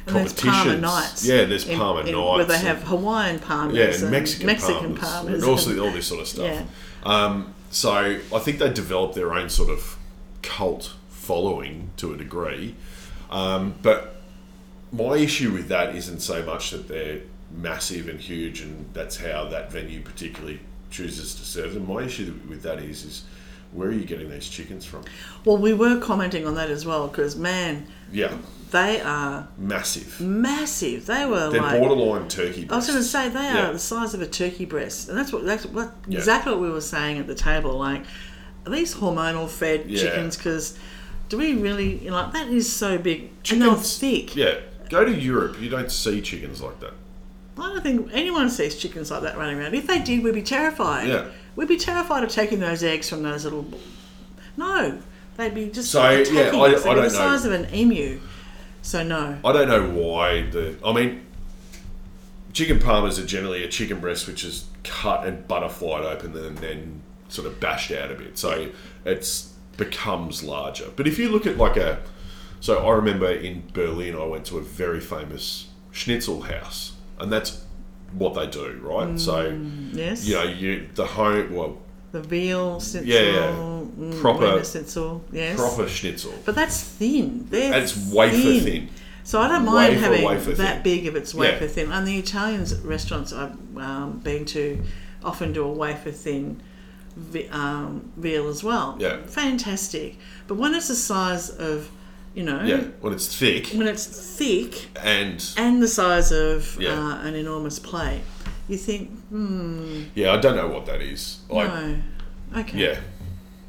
And 0.06 0.16
there's 0.16 0.32
Parma 0.32 0.76
nights. 0.76 1.24
Yeah, 1.26 1.44
there's 1.44 1.66
in- 1.66 1.78
Parma 1.78 2.00
in- 2.00 2.12
nights 2.12 2.36
Where 2.36 2.44
they 2.44 2.58
have 2.58 2.82
Hawaiian 2.84 3.40
parmas 3.40 3.74
yeah, 3.74 3.86
and 3.86 4.10
Mexican, 4.10 4.46
Mexican 4.46 4.96
parmas, 4.96 5.24
parmas. 5.24 5.34
and 5.34 5.44
also 5.44 5.70
and- 5.70 5.80
all 5.80 5.90
this 5.90 6.06
sort 6.06 6.20
of 6.20 6.28
stuff. 6.28 6.44
yeah. 6.46 6.64
Um, 7.04 7.54
so 7.70 7.92
I 8.32 8.38
think 8.38 8.58
they 8.58 8.72
developed 8.72 9.14
their 9.14 9.32
own 9.34 9.48
sort 9.48 9.70
of 9.70 9.96
cult 10.42 10.94
following 11.08 11.90
to 11.96 12.14
a 12.14 12.16
degree. 12.16 12.76
Um, 13.30 13.74
but 13.82 14.16
my 14.92 15.16
issue 15.16 15.50
with 15.52 15.68
that 15.68 15.94
isn't 15.96 16.20
so 16.20 16.44
much 16.44 16.70
that 16.70 16.86
they're 16.88 17.20
massive 17.50 18.08
and 18.08 18.20
huge, 18.20 18.60
and 18.60 18.86
that's 18.92 19.16
how 19.16 19.48
that 19.48 19.72
venue 19.72 20.00
particularly 20.02 20.60
chooses 20.90 21.34
to 21.34 21.42
serve 21.44 21.74
them. 21.74 21.88
My 21.88 22.02
issue 22.02 22.38
with 22.48 22.62
that 22.62 22.78
is, 22.78 23.04
is 23.04 23.24
where 23.76 23.88
are 23.88 23.92
you 23.92 24.04
getting 24.04 24.30
these 24.30 24.48
chickens 24.48 24.84
from? 24.84 25.02
Well, 25.44 25.58
we 25.58 25.72
were 25.74 25.98
commenting 26.00 26.46
on 26.46 26.54
that 26.54 26.70
as 26.70 26.84
well 26.86 27.08
because 27.08 27.36
man, 27.36 27.86
Yeah, 28.12 28.32
they 28.70 29.00
are 29.00 29.48
massive. 29.58 30.20
massive. 30.20 31.06
They 31.06 31.26
were 31.26 31.50
They're 31.50 31.60
like 31.62 31.78
borderline 31.80 32.28
turkey. 32.28 32.66
I 32.70 32.76
was 32.76 32.86
going 32.86 32.98
to 32.98 33.04
say 33.04 33.28
they 33.28 33.40
Yeah. 33.40 33.68
are 33.70 33.72
the 33.72 33.78
size 33.78 34.14
of 34.14 34.22
a 34.22 34.26
turkey 34.26 34.64
breast, 34.64 35.08
and 35.08 35.16
that's 35.18 35.32
what 35.32 35.44
that's 35.44 35.66
what 35.66 35.94
Yeah. 36.08 36.18
exactly 36.18 36.52
what 36.52 36.60
we 36.62 36.70
were 36.70 36.80
saying 36.80 37.18
at 37.18 37.26
the 37.26 37.34
table. 37.34 37.78
Like, 37.78 38.02
are 38.66 38.70
these 38.72 38.94
hormonal 38.94 39.48
fed 39.48 39.84
Yeah. 39.86 40.00
chickens? 40.00 40.36
Because 40.36 40.74
do 41.28 41.36
we 41.38 41.54
really 41.54 41.98
you 42.04 42.10
know, 42.10 42.16
like 42.16 42.32
that 42.32 42.48
is 42.48 42.72
so 42.72 42.98
big 42.98 43.30
and 43.50 43.62
they're 43.62 43.74
thick. 43.74 44.34
Yeah, 44.36 44.54
go 44.88 45.04
to 45.04 45.12
Europe. 45.12 45.56
You 45.60 45.68
don't 45.68 45.90
see 45.90 46.20
chickens 46.20 46.60
like 46.62 46.80
that. 46.80 46.92
I 47.58 47.68
don't 47.72 47.82
think 47.82 48.10
anyone 48.12 48.50
sees 48.50 48.76
chickens 48.76 49.10
like 49.10 49.22
that 49.22 49.38
running 49.38 49.58
around. 49.58 49.74
If 49.74 49.86
they 49.86 49.98
did, 50.00 50.22
we'd 50.22 50.34
be 50.34 50.42
terrified. 50.42 51.08
Yeah. 51.08 51.24
We'd 51.56 51.68
be 51.68 51.76
terrified 51.78 52.22
of 52.22 52.30
taking 52.30 52.60
those 52.60 52.82
eggs 52.84 53.08
from 53.08 53.22
those 53.22 53.44
little. 53.44 53.66
No, 54.56 54.98
they'd 55.36 55.54
be 55.54 55.68
just 55.70 55.90
So, 55.90 56.02
yeah, 56.02 56.08
I- 56.08 56.20
us. 56.20 56.28
They'd 56.30 56.30
be 56.52 56.54
don't 56.54 56.96
the 56.96 57.02
know. 57.02 57.08
size 57.08 57.44
of 57.44 57.52
an 57.52 57.74
emu. 57.74 58.20
So 58.82 59.02
no. 59.02 59.38
I 59.44 59.52
don't 59.52 59.68
know 59.68 59.90
why 59.90 60.42
the. 60.42 60.76
I 60.84 60.92
mean, 60.92 61.26
chicken 62.52 62.78
parmas 62.78 63.18
are 63.22 63.26
generally 63.26 63.64
a 63.64 63.68
chicken 63.68 63.98
breast 64.00 64.26
which 64.26 64.44
is 64.44 64.66
cut 64.84 65.26
and 65.26 65.46
butterflied 65.48 66.04
open 66.04 66.36
and 66.36 66.56
then 66.58 67.02
sort 67.28 67.46
of 67.48 67.58
bashed 67.58 67.90
out 67.90 68.10
a 68.10 68.14
bit, 68.14 68.38
so 68.38 68.68
it's 69.04 69.52
becomes 69.76 70.42
larger. 70.42 70.86
But 70.94 71.06
if 71.08 71.18
you 71.18 71.28
look 71.28 71.46
at 71.46 71.58
like 71.58 71.76
a, 71.76 72.00
so 72.60 72.86
I 72.86 72.94
remember 72.94 73.30
in 73.30 73.64
Berlin 73.74 74.14
I 74.14 74.24
went 74.24 74.46
to 74.46 74.58
a 74.58 74.62
very 74.62 75.00
famous 75.00 75.68
schnitzel 75.90 76.42
house, 76.42 76.92
and 77.18 77.32
that's 77.32 77.64
what 78.12 78.34
they 78.34 78.46
do, 78.46 78.78
right? 78.82 79.18
So 79.18 79.58
Yes. 79.92 80.26
you 80.26 80.34
know 80.34 80.44
you 80.44 80.88
the 80.94 81.06
home 81.06 81.54
well 81.54 81.78
The 82.12 82.22
veal 82.22 82.80
schnitzel. 82.80 83.08
Yeah, 83.08 83.52
mm, 83.52 84.20
Proper- 84.20 84.64
schnitzel. 84.64 85.22
Yes. 85.32 85.56
proper 85.56 85.86
schnitzel. 85.88 86.32
But 86.44 86.54
that's 86.54 86.80
thin. 86.80 87.46
They're 87.50 87.74
It's 87.82 87.96
wafer 87.96 88.36
thin. 88.60 88.88
So 89.24 89.40
I 89.40 89.48
don't 89.48 89.64
mind 89.64 89.94
Wafer, 89.96 90.04
having 90.04 90.24
wafer 90.24 90.52
that 90.52 90.74
thin. 90.74 90.82
big 90.84 91.06
if 91.06 91.14
it's 91.16 91.34
wafer 91.34 91.64
Yeah. 91.64 91.70
thin. 91.70 91.90
And 91.92 92.06
the 92.06 92.16
Italians 92.18 92.74
restaurants 92.76 93.32
I've 93.32 93.52
um, 93.76 94.20
been 94.22 94.44
to 94.46 94.80
often 95.24 95.52
do 95.52 95.64
a 95.64 95.70
wafer 95.72 96.12
thin 96.12 96.60
um, 97.50 98.10
veal 98.16 98.48
as 98.48 98.62
well. 98.62 98.96
Yeah. 99.00 99.16
Fantastic. 99.26 100.16
But 100.46 100.56
when 100.56 100.74
it's 100.74 100.88
the 100.88 100.94
size 100.94 101.50
of, 101.50 101.90
you 102.36 102.42
know, 102.44 102.62
Yeah, 102.62 102.82
when 103.00 103.14
it's 103.14 103.34
thick 103.34 103.68
when 103.68 103.88
it's 103.88 104.06
thick 104.06 104.88
and 105.02 105.42
and 105.56 105.82
the 105.82 105.88
size 105.88 106.30
of 106.30 106.76
Yeah. 106.78 106.90
uh, 106.92 107.26
an 107.26 107.34
enormous 107.34 107.78
plate, 107.78 108.20
you 108.68 108.76
think, 108.76 109.10
hmm, 109.30 110.02
yeah, 110.14 110.32
I 110.32 110.36
don't 110.36 110.54
know 110.54 110.68
what 110.68 110.84
that 110.86 111.00
is. 111.00 111.38
I, 111.50 111.64
no. 111.64 112.02
Okay. 112.60 112.78
Yeah, 112.78 113.00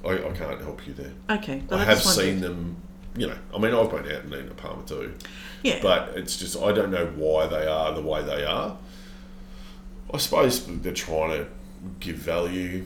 I, 0.06 0.12
I 0.28 0.32
can't 0.34 0.62
help 0.62 0.86
you 0.86 0.94
there. 0.94 1.14
Okay. 1.38 1.64
I 1.72 1.84
have 1.86 2.04
seen 2.04 2.42
them. 2.42 2.76
You 3.16 3.28
know, 3.28 3.38
I 3.56 3.58
mean, 3.58 3.74
I've 3.74 3.90
been 3.90 4.06
out 4.06 4.24
and 4.26 4.34
eaten 4.34 4.50
a 4.52 4.54
parma 4.54 4.84
too, 4.86 5.14
Yeah. 5.64 5.80
but 5.82 6.10
it's 6.16 6.38
just 6.38 6.56
I 6.62 6.72
don't 6.74 6.92
know 6.92 7.08
why 7.16 7.48
they 7.48 7.66
are 7.66 7.94
the 7.94 8.02
way 8.02 8.22
they 8.22 8.44
are. 8.46 8.78
I 10.14 10.18
suppose 10.18 10.64
they're 10.82 10.94
trying 10.94 11.32
to 11.32 11.48
give 12.00 12.18
value, 12.18 12.86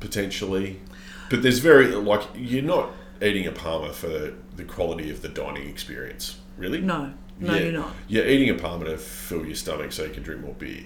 potentially, 0.00 0.80
but 1.30 1.42
there's 1.42 1.58
very 1.60 1.88
like 1.88 2.22
you're 2.34 2.62
not 2.62 2.90
eating 3.22 3.46
a 3.46 3.52
parma 3.52 3.92
for 3.92 4.32
the 4.58 4.64
quality 4.64 5.08
of 5.10 5.22
the 5.22 5.28
dining 5.28 5.68
experience, 5.68 6.36
really. 6.58 6.80
no. 6.82 7.12
No, 7.40 7.54
Yeah. 7.54 7.62
you're 7.62 7.72
not. 7.72 7.94
You're 8.08 8.26
eating 8.26 8.50
a 8.50 8.54
parma 8.60 8.86
to 8.86 8.98
fill 8.98 9.46
your 9.46 9.54
stomach 9.54 9.92
so 9.92 10.02
you 10.04 10.10
can 10.10 10.24
drink 10.24 10.40
more 10.42 10.54
beer. 10.58 10.82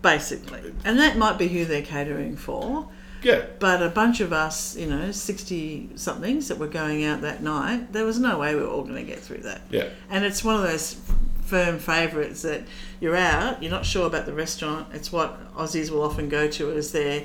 basically. 0.00 0.72
And 0.84 0.98
that 0.98 1.16
might 1.16 1.38
be 1.38 1.46
who 1.48 1.64
they're 1.64 1.82
catering 1.82 2.36
for. 2.36 2.88
Yeah. 3.22 3.44
But 3.60 3.82
a 3.82 3.88
bunch 3.88 4.20
of 4.20 4.32
us, 4.32 4.76
you 4.76 4.86
know, 4.86 5.12
60 5.12 5.90
somethings 5.94 6.48
that 6.48 6.58
were 6.58 6.66
going 6.66 7.04
out 7.04 7.20
that 7.20 7.42
night, 7.42 7.92
there 7.92 8.04
was 8.04 8.18
no 8.18 8.38
way 8.38 8.54
we 8.54 8.62
were 8.62 8.66
all 8.68 8.82
going 8.82 8.96
to 8.96 9.02
get 9.04 9.20
through 9.20 9.42
that. 9.42 9.60
Yeah. 9.70 9.88
And 10.10 10.24
it's 10.24 10.42
one 10.42 10.56
of 10.56 10.62
those 10.62 10.96
firm 11.42 11.78
favourites 11.78 12.42
that 12.42 12.62
you're 13.00 13.14
out, 13.16 13.62
you're 13.62 13.70
not 13.70 13.84
sure 13.86 14.06
about 14.06 14.26
the 14.26 14.32
restaurant. 14.32 14.88
It's 14.94 15.12
what 15.12 15.54
Aussies 15.54 15.90
will 15.90 16.02
often 16.02 16.28
go 16.28 16.48
to 16.48 16.72
as 16.72 16.90
their, 16.92 17.24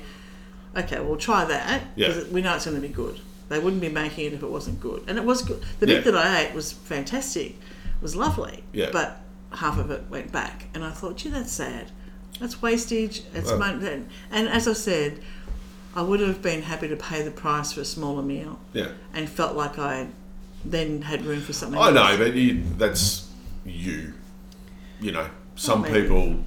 okay, 0.76 1.00
we'll 1.00 1.16
try 1.18 1.46
that 1.46 1.96
because 1.96 2.18
Yeah. 2.28 2.32
we 2.34 2.42
know 2.42 2.56
it's 2.56 2.66
going 2.66 2.76
to 2.80 2.82
be 2.88 2.94
good. 2.94 3.20
They 3.50 3.60
wouldn't 3.60 3.82
be 3.82 3.90
making 3.90 4.26
it 4.26 4.34
if 4.34 4.44
it 4.44 4.50
wasn't 4.50 4.80
good. 4.80 5.04
And 5.08 5.18
it 5.18 5.24
was 5.24 5.42
good. 5.42 5.64
The 5.80 5.88
Yeah. 5.88 5.96
bit 5.96 6.06
that 6.06 6.16
I 6.18 6.42
ate 6.48 6.54
was 6.56 6.72
fantastic. 6.74 7.52
It 7.52 8.02
was 8.02 8.16
lovely. 8.16 8.64
Yeah. 8.74 8.90
But 8.92 9.22
half 9.52 9.78
of 9.80 9.90
it 9.92 10.04
went 10.10 10.32
back. 10.32 10.68
And 10.74 10.84
I 10.84 10.92
thought, 10.92 11.18
gee, 11.18 11.30
that's 11.30 11.52
sad. 11.52 11.92
That's 12.40 12.62
wastage. 12.62 13.24
It's 13.34 13.50
Well- 13.50 13.60
mon- 13.60 14.08
and 14.32 14.48
as 14.50 14.68
I 14.68 14.74
said, 14.74 15.20
I 15.96 16.02
would 16.02 16.20
have 16.20 16.42
been 16.42 16.62
happy 16.64 16.88
to 16.90 16.96
pay 16.96 17.24
the 17.24 17.32
price 17.32 17.72
for 17.72 17.82
a 17.82 17.86
smaller 17.86 18.22
meal 18.22 18.60
Yeah. 18.74 18.90
and 19.14 19.28
felt 19.30 19.56
like 19.56 19.80
I 19.80 20.08
then 20.66 21.04
had 21.04 21.26
room 21.26 21.42
for 21.42 21.54
something 21.54 21.80
I 21.80 21.88
else. 21.88 21.96
know, 21.96 22.18
but 22.18 22.34
you, 22.36 22.62
that's 22.78 23.28
you. 23.66 24.14
You 25.00 25.12
know, 25.14 25.28
some 25.56 25.82
maybe. 25.84 26.02
people 26.02 26.44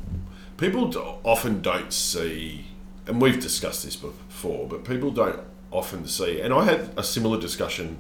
people 0.57 1.21
often 1.25 1.63
don't 1.63 1.93
see, 1.93 2.67
and 3.07 3.21
we've 3.21 3.41
discussed 3.41 3.85
this 3.85 3.97
before, 3.97 4.69
but 4.69 4.85
people 4.85 5.11
don't 5.11 5.41
often 5.71 6.07
see. 6.07 6.41
And 6.41 6.53
I 6.53 6.65
had 6.65 6.91
a 6.97 7.03
similar 7.03 7.41
discussion. 7.41 7.99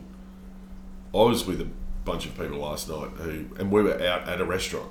I 1.14 1.18
was 1.18 1.46
with 1.46 1.60
a 1.60 1.68
bunch 2.04 2.26
of 2.26 2.36
people 2.36 2.58
last 2.58 2.88
night 2.88 3.10
who, 3.16 3.46
and 3.58 3.70
we 3.70 3.82
were 3.82 4.00
out 4.02 4.28
at 4.28 4.40
a 4.40 4.44
restaurant. 4.44 4.90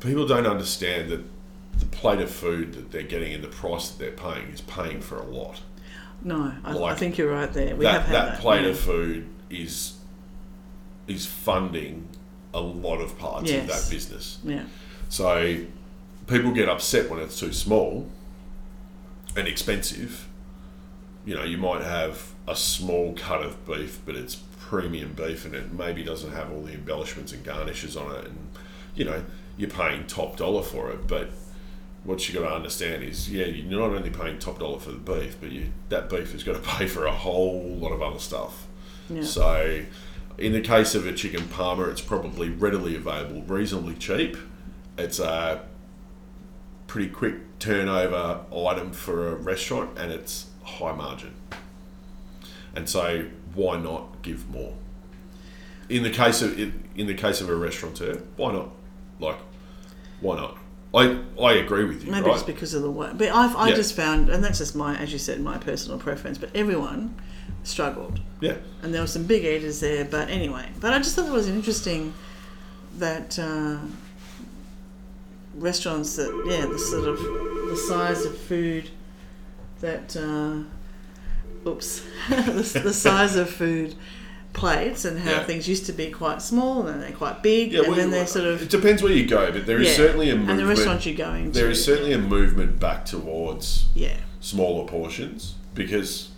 People 0.00 0.26
don't 0.26 0.46
understand 0.46 1.10
that 1.10 1.24
the 1.78 1.86
plate 1.86 2.20
of 2.20 2.30
food 2.30 2.74
that 2.74 2.90
they're 2.90 3.02
getting 3.02 3.32
and 3.32 3.42
the 3.42 3.48
price 3.48 3.90
that 3.90 3.98
they're 3.98 4.32
paying 4.32 4.48
is 4.48 4.60
paying 4.60 5.00
for 5.00 5.18
a 5.18 5.24
lot. 5.24 5.60
No, 6.22 6.52
I, 6.64 6.76
I 6.76 6.94
think 6.94 7.16
you're 7.16 7.30
right 7.30 7.52
there. 7.52 7.76
We 7.76 7.84
that 7.84 7.92
have 7.92 8.02
had 8.02 8.14
that, 8.14 8.32
that. 8.32 8.40
plate 8.40 8.62
yeah. 8.62 8.70
of 8.70 8.78
food 8.78 9.28
is 9.50 9.94
is 11.06 11.24
funding 11.24 12.06
a 12.52 12.60
lot 12.60 13.00
of 13.00 13.18
parts 13.18 13.50
of 13.50 13.66
that 13.66 13.86
business. 13.90 14.38
Yeah, 14.44 14.64
So 15.08 15.64
people 16.26 16.52
get 16.52 16.68
upset 16.68 17.08
when 17.10 17.18
it's 17.20 17.38
too 17.38 17.52
small 17.52 18.08
and 19.36 19.48
expensive. 19.48 20.28
You 21.28 21.34
know, 21.34 21.44
you 21.44 21.58
might 21.58 21.82
have 21.82 22.32
a 22.46 22.56
small 22.56 23.12
cut 23.12 23.42
of 23.42 23.66
beef, 23.66 24.00
but 24.06 24.14
it's 24.16 24.36
premium 24.60 25.12
beef 25.12 25.44
and 25.44 25.54
it 25.54 25.74
maybe 25.74 26.02
doesn't 26.02 26.32
have 26.32 26.50
all 26.50 26.62
the 26.62 26.72
embellishments 26.72 27.34
and 27.34 27.44
garnishes 27.44 27.98
on 27.98 28.14
it. 28.14 28.24
And, 28.24 28.48
you 28.94 29.04
know, 29.04 29.22
you're 29.58 29.68
paying 29.68 30.06
top 30.06 30.38
dollar 30.38 30.62
for 30.62 30.90
it. 30.90 31.06
But 31.06 31.28
what 32.02 32.26
you 32.26 32.40
got 32.40 32.48
to 32.48 32.54
understand 32.54 33.04
is, 33.04 33.30
yeah, 33.30 33.44
you're 33.44 33.78
not 33.78 33.90
only 33.94 34.08
paying 34.08 34.38
top 34.38 34.58
dollar 34.58 34.78
for 34.78 34.90
the 34.90 34.96
beef, 34.96 35.36
but 35.38 35.52
you, 35.52 35.70
that 35.90 36.08
beef 36.08 36.32
has 36.32 36.42
got 36.44 36.54
to 36.54 36.62
pay 36.66 36.86
for 36.86 37.04
a 37.04 37.12
whole 37.12 37.76
lot 37.76 37.92
of 37.92 38.00
other 38.00 38.20
stuff. 38.20 38.66
yeah. 39.10 39.22
So, 39.22 39.84
in 40.38 40.52
the 40.54 40.62
case 40.62 40.94
of 40.94 41.06
a 41.06 41.12
chicken 41.12 41.46
parma, 41.48 41.90
it's 41.90 42.00
probably 42.00 42.48
readily 42.48 42.96
available, 42.96 43.42
reasonably 43.42 43.96
cheap. 43.96 44.38
It's 44.96 45.18
a 45.18 45.62
pretty 46.86 47.10
quick 47.10 47.58
turnover 47.58 48.46
item 48.50 48.92
for 48.92 49.28
a 49.28 49.34
restaurant, 49.34 49.98
and 49.98 50.10
it's 50.10 50.46
high 50.68 50.92
margin. 50.92 51.34
And 52.74 52.88
so, 52.88 53.26
why 53.54 53.78
not 53.78 54.22
give 54.22 54.48
more? 54.50 54.74
In 55.88 56.02
the 56.02 56.10
case 56.10 56.42
of 56.42 56.58
in 56.58 57.06
the 57.06 57.14
case 57.14 57.40
of 57.40 57.48
a 57.48 57.56
restaurateur, 57.56 58.22
why 58.36 58.52
not? 58.52 58.68
Like, 59.18 59.38
why 60.20 60.36
not? 60.36 60.58
I 60.94 61.20
I 61.40 61.52
agree 61.54 61.84
with 61.84 62.04
you. 62.04 62.12
Maybe 62.12 62.26
right? 62.26 62.34
it's 62.34 62.42
because 62.42 62.74
of 62.74 62.82
the 62.82 62.90
way. 62.90 63.10
But 63.14 63.28
I've, 63.30 63.56
I 63.56 63.68
Yeah. 63.68 63.74
just 63.74 63.94
found, 63.94 64.28
and 64.28 64.42
that's 64.44 64.58
just 64.58 64.74
my, 64.76 64.96
as 64.96 65.12
you 65.12 65.18
said, 65.18 65.40
my 65.40 65.58
personal 65.58 65.98
preference. 65.98 66.38
But 66.38 66.50
everyone 66.54 67.14
struggled, 67.64 68.20
yeah, 68.40 68.56
and 68.82 68.92
there 68.94 69.00
were 69.00 69.06
some 69.06 69.24
big 69.24 69.44
eaters 69.44 69.80
there. 69.80 70.04
But 70.04 70.28
anyway, 70.28 70.68
but 70.80 70.92
I 70.92 70.98
just 70.98 71.16
thought 71.16 71.26
it 71.26 71.32
was 71.32 71.48
interesting 71.48 72.12
that 72.98 73.38
uh, 73.38 73.78
restaurants 75.54 76.16
that 76.16 76.30
yeah, 76.48 76.66
the 76.66 76.78
sort 76.78 77.08
of 77.08 77.18
the 77.70 77.76
size 77.88 78.24
of 78.24 78.36
food 78.38 78.90
that 79.80 80.16
uh, 80.16 81.68
oops, 81.68 82.02
the, 82.28 82.80
the 82.84 82.92
size 82.92 83.36
of 83.36 83.50
food 83.50 83.94
plates 84.52 85.04
and 85.04 85.18
how 85.20 85.30
Yeah. 85.30 85.44
things 85.44 85.68
used 85.68 85.86
to 85.86 85.92
be 85.92 86.10
quite 86.10 86.42
small 86.42 86.80
and 86.80 86.88
then 86.88 87.00
they're 87.00 87.16
quite 87.16 87.42
big 87.42 87.72
yeah. 87.72 87.80
and 87.80 87.88
well, 87.88 87.96
then 87.96 88.10
they're 88.10 88.26
sort 88.26 88.46
it 88.46 88.68
depends 88.70 89.02
where 89.02 89.12
you 89.12 89.26
go, 89.26 89.52
but 89.52 89.66
there 89.66 89.80
is 89.80 89.88
yeah. 89.88 89.94
certainly 89.94 90.30
a 90.30 90.32
and 90.32 90.40
movement. 90.40 90.60
the 90.60 90.66
restaurants 90.66 91.06
you're 91.06 91.14
going 91.16 91.52
to 91.52 91.58
there 91.58 91.70
is 91.70 91.84
certainly 91.84 92.12
a 92.12 92.18
movement 92.18 92.80
back 92.80 93.04
towards 93.04 93.86
yeah 93.94 94.16
smaller 94.40 94.86
portions 94.86 95.54
because 95.74 96.30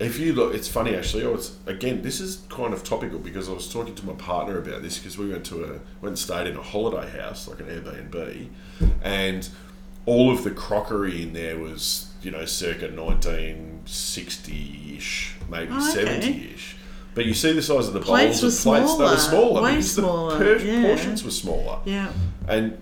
if 0.00 0.18
you 0.18 0.32
look, 0.32 0.54
it's 0.54 0.66
funny 0.66 0.96
actually. 0.96 1.26
I 1.26 1.28
was 1.28 1.58
again. 1.66 2.00
This 2.00 2.20
is 2.20 2.42
kind 2.48 2.72
of 2.72 2.82
topical 2.82 3.18
because 3.18 3.50
I 3.50 3.52
was 3.52 3.70
talking 3.70 3.94
to 3.96 4.06
my 4.06 4.14
partner 4.14 4.56
about 4.58 4.80
this 4.80 4.96
because 4.96 5.18
we 5.18 5.28
went 5.28 5.44
to 5.46 5.62
a 5.62 5.68
went 5.68 5.80
and 6.04 6.18
stayed 6.18 6.46
in 6.46 6.56
a 6.56 6.62
holiday 6.62 7.10
house 7.20 7.46
like 7.46 7.60
an 7.60 7.66
Airbnb, 7.66 8.48
and 9.02 9.46
all 10.06 10.32
of 10.32 10.42
the 10.42 10.52
crockery 10.52 11.22
in 11.22 11.34
there 11.34 11.58
was 11.58 12.09
you 12.22 12.30
know 12.30 12.44
circa 12.44 12.88
nineteen 12.88 13.80
sixty 13.86 14.94
ish, 14.96 15.34
maybe 15.48 15.72
Oh, 15.72 15.76
okay. 15.78 16.04
seventy 16.04 16.52
ish. 16.54 16.76
But 17.14 17.26
you 17.26 17.34
see 17.34 17.52
the 17.52 17.62
size 17.62 17.88
of 17.88 17.94
the 17.94 18.00
Plates 18.00 18.40
bowls 18.40 18.64
were 18.64 18.76
of 18.78 18.84
plates; 18.86 18.96
they 18.98 19.04
were 19.04 19.16
smaller, 19.16 19.16
smaller. 19.18 19.62
way 19.62 19.70
because 19.72 19.96
the 19.96 20.02
per- 20.38 20.58
yeah. 20.58 20.82
portions 20.86 21.24
were 21.24 21.30
smaller. 21.32 21.80
yeah 21.84 22.12
And 22.48 22.78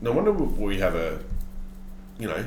no 0.00 0.12
wonder 0.12 0.32
we 0.32 0.78
have 0.78 0.94
a, 0.94 1.20
you 2.18 2.26
know, 2.26 2.42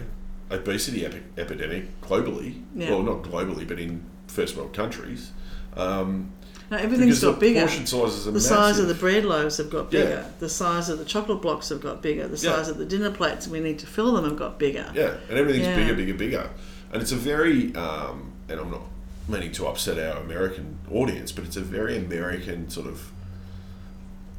obesity 0.49 1.05
epi- 1.05 1.21
epidemic 1.37 2.01
globally. 2.01 2.63
Yeah. 2.75 2.89
Well, 2.91 3.03
not 3.03 3.21
globally, 3.21 3.67
but 3.67 3.79
in 3.79 4.03
first 4.27 4.55
world 4.57 4.73
countries. 4.73 5.31
Um, 5.77 6.31
no, 6.75 6.83
everything's 6.83 7.19
because 7.19 7.23
got 7.23 7.39
the 7.39 7.39
bigger 7.39 7.59
portion 7.61 7.85
sizes 7.85 8.27
are 8.27 8.31
the 8.31 8.39
size 8.41 8.79
of 8.79 8.87
the 8.87 8.93
bread 8.93 9.25
loaves 9.25 9.57
have 9.57 9.69
got 9.69 9.91
Yeah. 9.93 9.99
bigger. 10.03 10.25
The 10.39 10.49
size 10.49 10.89
of 10.89 10.99
the 10.99 11.05
chocolate 11.05 11.41
blocks 11.41 11.69
have 11.69 11.81
got 11.81 12.01
bigger. 12.01 12.27
The 12.27 12.37
Yeah. 12.37 12.55
size 12.55 12.67
of 12.69 12.77
the 12.77 12.85
dinner 12.85 13.11
plates 13.11 13.47
we 13.47 13.59
need 13.59 13.79
to 13.79 13.87
fill 13.87 14.13
them 14.13 14.23
have 14.25 14.37
got 14.37 14.59
bigger. 14.59 14.85
Yeah, 14.93 15.15
and 15.29 15.37
everything's 15.37 15.67
Yeah. 15.67 15.75
bigger, 15.75 15.93
bigger, 15.93 16.13
bigger. 16.13 16.49
And 16.91 17.01
it's 17.01 17.11
a 17.11 17.15
very, 17.15 17.73
um, 17.75 18.31
and 18.49 18.59
I'm 18.59 18.71
not 18.71 18.81
meaning 19.27 19.51
to 19.53 19.67
upset 19.67 19.97
our 19.97 20.21
American 20.21 20.77
audience, 20.91 21.31
but 21.31 21.45
it's 21.45 21.55
a 21.57 21.61
very 21.61 21.97
American 21.97 22.69
sort 22.69 22.87
of. 22.87 23.11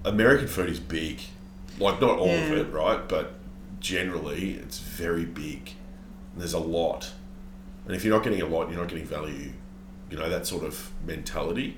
American 0.04 0.46
food 0.48 0.68
is 0.68 0.80
big. 0.80 1.20
Like, 1.78 2.00
not 2.00 2.18
all 2.18 2.28
of 2.30 2.52
it, 2.52 2.70
right? 2.72 3.08
But 3.08 3.34
generally, 3.80 4.52
it's 4.62 4.78
very 4.78 5.24
big. 5.24 5.72
And 6.32 6.40
there's 6.42 6.52
a 6.52 6.58
lot. 6.58 7.12
And 7.86 7.94
if 7.96 8.04
you're 8.04 8.14
not 8.14 8.22
getting 8.24 8.40
a 8.42 8.46
lot, 8.46 8.68
you're 8.70 8.78
not 8.78 8.88
getting 8.88 9.06
value. 9.06 9.52
You 10.10 10.18
know, 10.18 10.28
that 10.28 10.46
sort 10.46 10.64
of 10.64 10.90
mentality. 11.06 11.76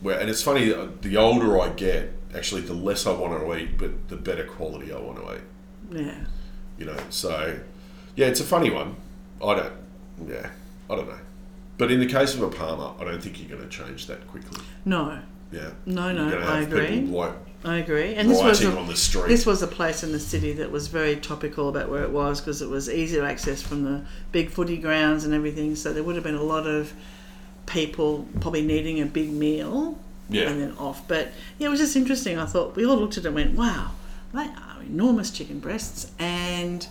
Where, 0.00 0.18
and 0.18 0.30
it's 0.30 0.42
funny, 0.42 0.72
uh, 0.72 0.88
the 1.02 1.16
older 1.16 1.60
I 1.60 1.70
get, 1.70 2.12
actually, 2.34 2.62
the 2.62 2.74
less 2.74 3.06
I 3.06 3.12
want 3.12 3.38
to 3.38 3.56
eat, 3.56 3.76
but 3.78 4.08
the 4.08 4.16
better 4.16 4.44
quality 4.44 4.92
I 4.92 4.98
want 4.98 5.18
to 5.18 5.34
eat 5.34 6.04
Yeah. 6.06 6.14
you 6.78 6.86
know. 6.86 6.96
So, 7.10 7.58
yeah, 8.16 8.26
it's 8.26 8.40
a 8.40 8.44
funny 8.44 8.70
one. 8.70 8.96
I 9.44 9.54
don't, 9.54 9.72
yeah, 10.26 10.50
I 10.88 10.96
don't 10.96 11.08
know. 11.08 11.18
But 11.78 11.90
in 11.90 12.00
the 12.00 12.06
case 12.06 12.34
of 12.34 12.42
a 12.42 12.48
Parma, 12.48 12.94
I 13.00 13.04
don't 13.04 13.22
think 13.22 13.40
you're 13.40 13.48
going 13.56 13.68
to 13.68 13.68
change 13.68 14.06
that 14.06 14.26
quickly. 14.26 14.62
No, 14.84 15.18
Yeah. 15.52 15.70
no, 15.86 16.12
no. 16.12 16.38
I 16.38 16.60
agree. 16.60 17.00
like 17.02 17.32
I 17.64 17.76
agree. 17.78 18.14
And 18.14 18.30
this 18.30 18.42
was 18.42 18.62
a, 18.64 18.74
on 18.74 18.86
the 18.86 18.96
street. 18.96 19.28
this 19.28 19.44
was 19.44 19.60
a 19.62 19.66
place 19.66 20.02
in 20.02 20.12
the 20.12 20.20
city 20.20 20.54
that 20.54 20.70
was 20.70 20.88
very 20.88 21.16
topical 21.16 21.68
about 21.68 21.90
where 21.90 22.02
it 22.02 22.10
was 22.10 22.40
because 22.40 22.62
it 22.62 22.70
was 22.70 22.88
easy 22.88 23.16
to 23.18 23.24
access 23.26 23.60
from 23.60 23.84
the 23.84 24.02
big 24.32 24.50
footy 24.50 24.78
grounds 24.78 25.24
and 25.26 25.34
everything. 25.34 25.76
So 25.76 25.92
there 25.92 26.02
would 26.02 26.14
have 26.14 26.24
been 26.24 26.36
a 26.36 26.42
lot 26.42 26.66
of 26.66 26.94
people 27.70 28.26
probably 28.40 28.62
needing 28.62 29.00
a 29.00 29.06
big 29.06 29.30
meal 29.30 29.98
yeah, 30.28 30.48
and 30.48 30.60
then 30.60 30.72
off. 30.78 31.06
But 31.08 31.28
yeah, 31.58 31.68
it 31.68 31.70
was 31.70 31.80
just 31.80 31.96
interesting. 31.96 32.38
I 32.38 32.46
thought 32.46 32.76
we 32.76 32.84
all 32.84 32.96
looked 32.96 33.16
at 33.16 33.24
it 33.24 33.28
and 33.28 33.34
went, 33.34 33.56
"Wow, 33.56 33.92
they 34.32 34.44
are 34.44 34.82
enormous 34.82 35.30
chicken 35.30 35.58
breasts." 35.58 36.10
And 36.18 36.86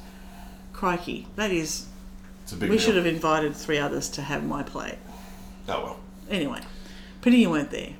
crikey, 0.74 1.28
that 1.36 1.52
is. 1.52 1.88
it's 2.44 2.54
a 2.54 2.56
big. 2.56 2.70
We 2.70 2.76
meal. 2.76 2.86
should 2.86 2.96
have 2.96 3.06
invited 3.06 3.56
three 3.56 3.78
others 3.78 4.10
to 4.10 4.22
have 4.22 4.46
my 4.46 4.64
plate. 4.64 4.98
Oh 5.68 5.84
well. 5.84 6.00
Anyway, 6.30 6.62
pity 7.22 7.38
you 7.38 7.50
weren't 7.50 7.72
there. 7.72 7.94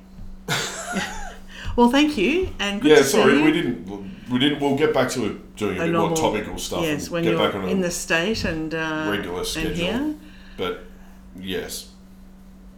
well, 1.76 1.90
thank 1.90 2.16
you, 2.16 2.50
and 2.58 2.80
good 2.80 2.90
Yeah, 2.90 2.96
to 2.96 3.04
sorry, 3.04 3.40
we 3.42 3.52
didn't. 3.52 3.88
We 4.30 4.38
didn't. 4.38 4.60
We'll 4.60 4.76
get 4.76 4.92
back 4.94 5.10
to 5.10 5.26
it, 5.26 5.56
doing 5.56 5.78
a, 5.78 5.80
A 5.80 5.84
bit 5.84 5.92
normal- 5.92 6.20
more 6.20 6.32
topical 6.32 6.58
stuff. 6.58 6.82
Yes, 6.82 7.10
when 7.10 7.24
get 7.24 7.30
you're 7.30 7.38
back 7.38 7.54
on 7.54 7.68
in 7.68 7.80
the 7.80 7.90
state 7.90 8.44
and 8.44 8.74
uh, 8.74 9.08
regular 9.10 9.44
schedule. 9.44 9.70
and 9.70 9.76
here. 9.76 10.14
But 10.56 10.84
yes, 11.36 11.89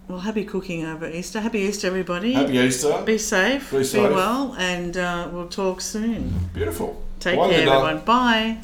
Well, 0.09 0.21
happy 0.21 0.45
cooking 0.45 0.85
over 0.85 1.09
Easter. 1.09 1.41
Happy 1.41 1.61
Easter, 1.61 1.87
everybody. 1.87 2.33
happy 2.33 2.59
Easter. 2.59 3.03
Be 3.05 3.19
safe. 3.19 3.71
Be 3.71 3.79
Be, 3.79 3.85
safe. 3.85 4.11
well, 4.11 4.55
and 4.59 4.97
uh, 4.97 5.29
we'll 5.33 5.49
talk 5.49 5.81
soon. 5.81 6.51
Beautiful. 6.53 7.03
Take 7.21 7.39
care, 7.39 7.69
everyone. 7.69 8.01
Bye. 8.01 8.59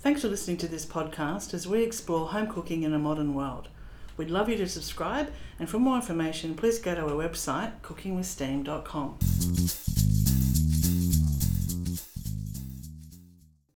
Thanks 0.00 0.22
for 0.22 0.28
listening 0.28 0.56
to 0.58 0.68
this 0.68 0.86
podcast 0.86 1.52
as 1.54 1.68
we 1.68 1.82
explore 1.82 2.28
home 2.28 2.46
cooking 2.46 2.82
in 2.82 2.94
a 2.94 2.98
modern 2.98 3.34
world. 3.34 3.68
We'd 4.16 4.30
love 4.30 4.48
you 4.48 4.56
to 4.56 4.68
subscribe, 4.68 5.30
and 5.60 5.68
for 5.68 5.78
more 5.78 5.96
information, 5.96 6.54
please 6.54 6.78
go 6.78 6.94
to 6.94 7.02
our 7.02 7.10
website, 7.10 7.72
cookingwithsteam.com. 7.82 10.27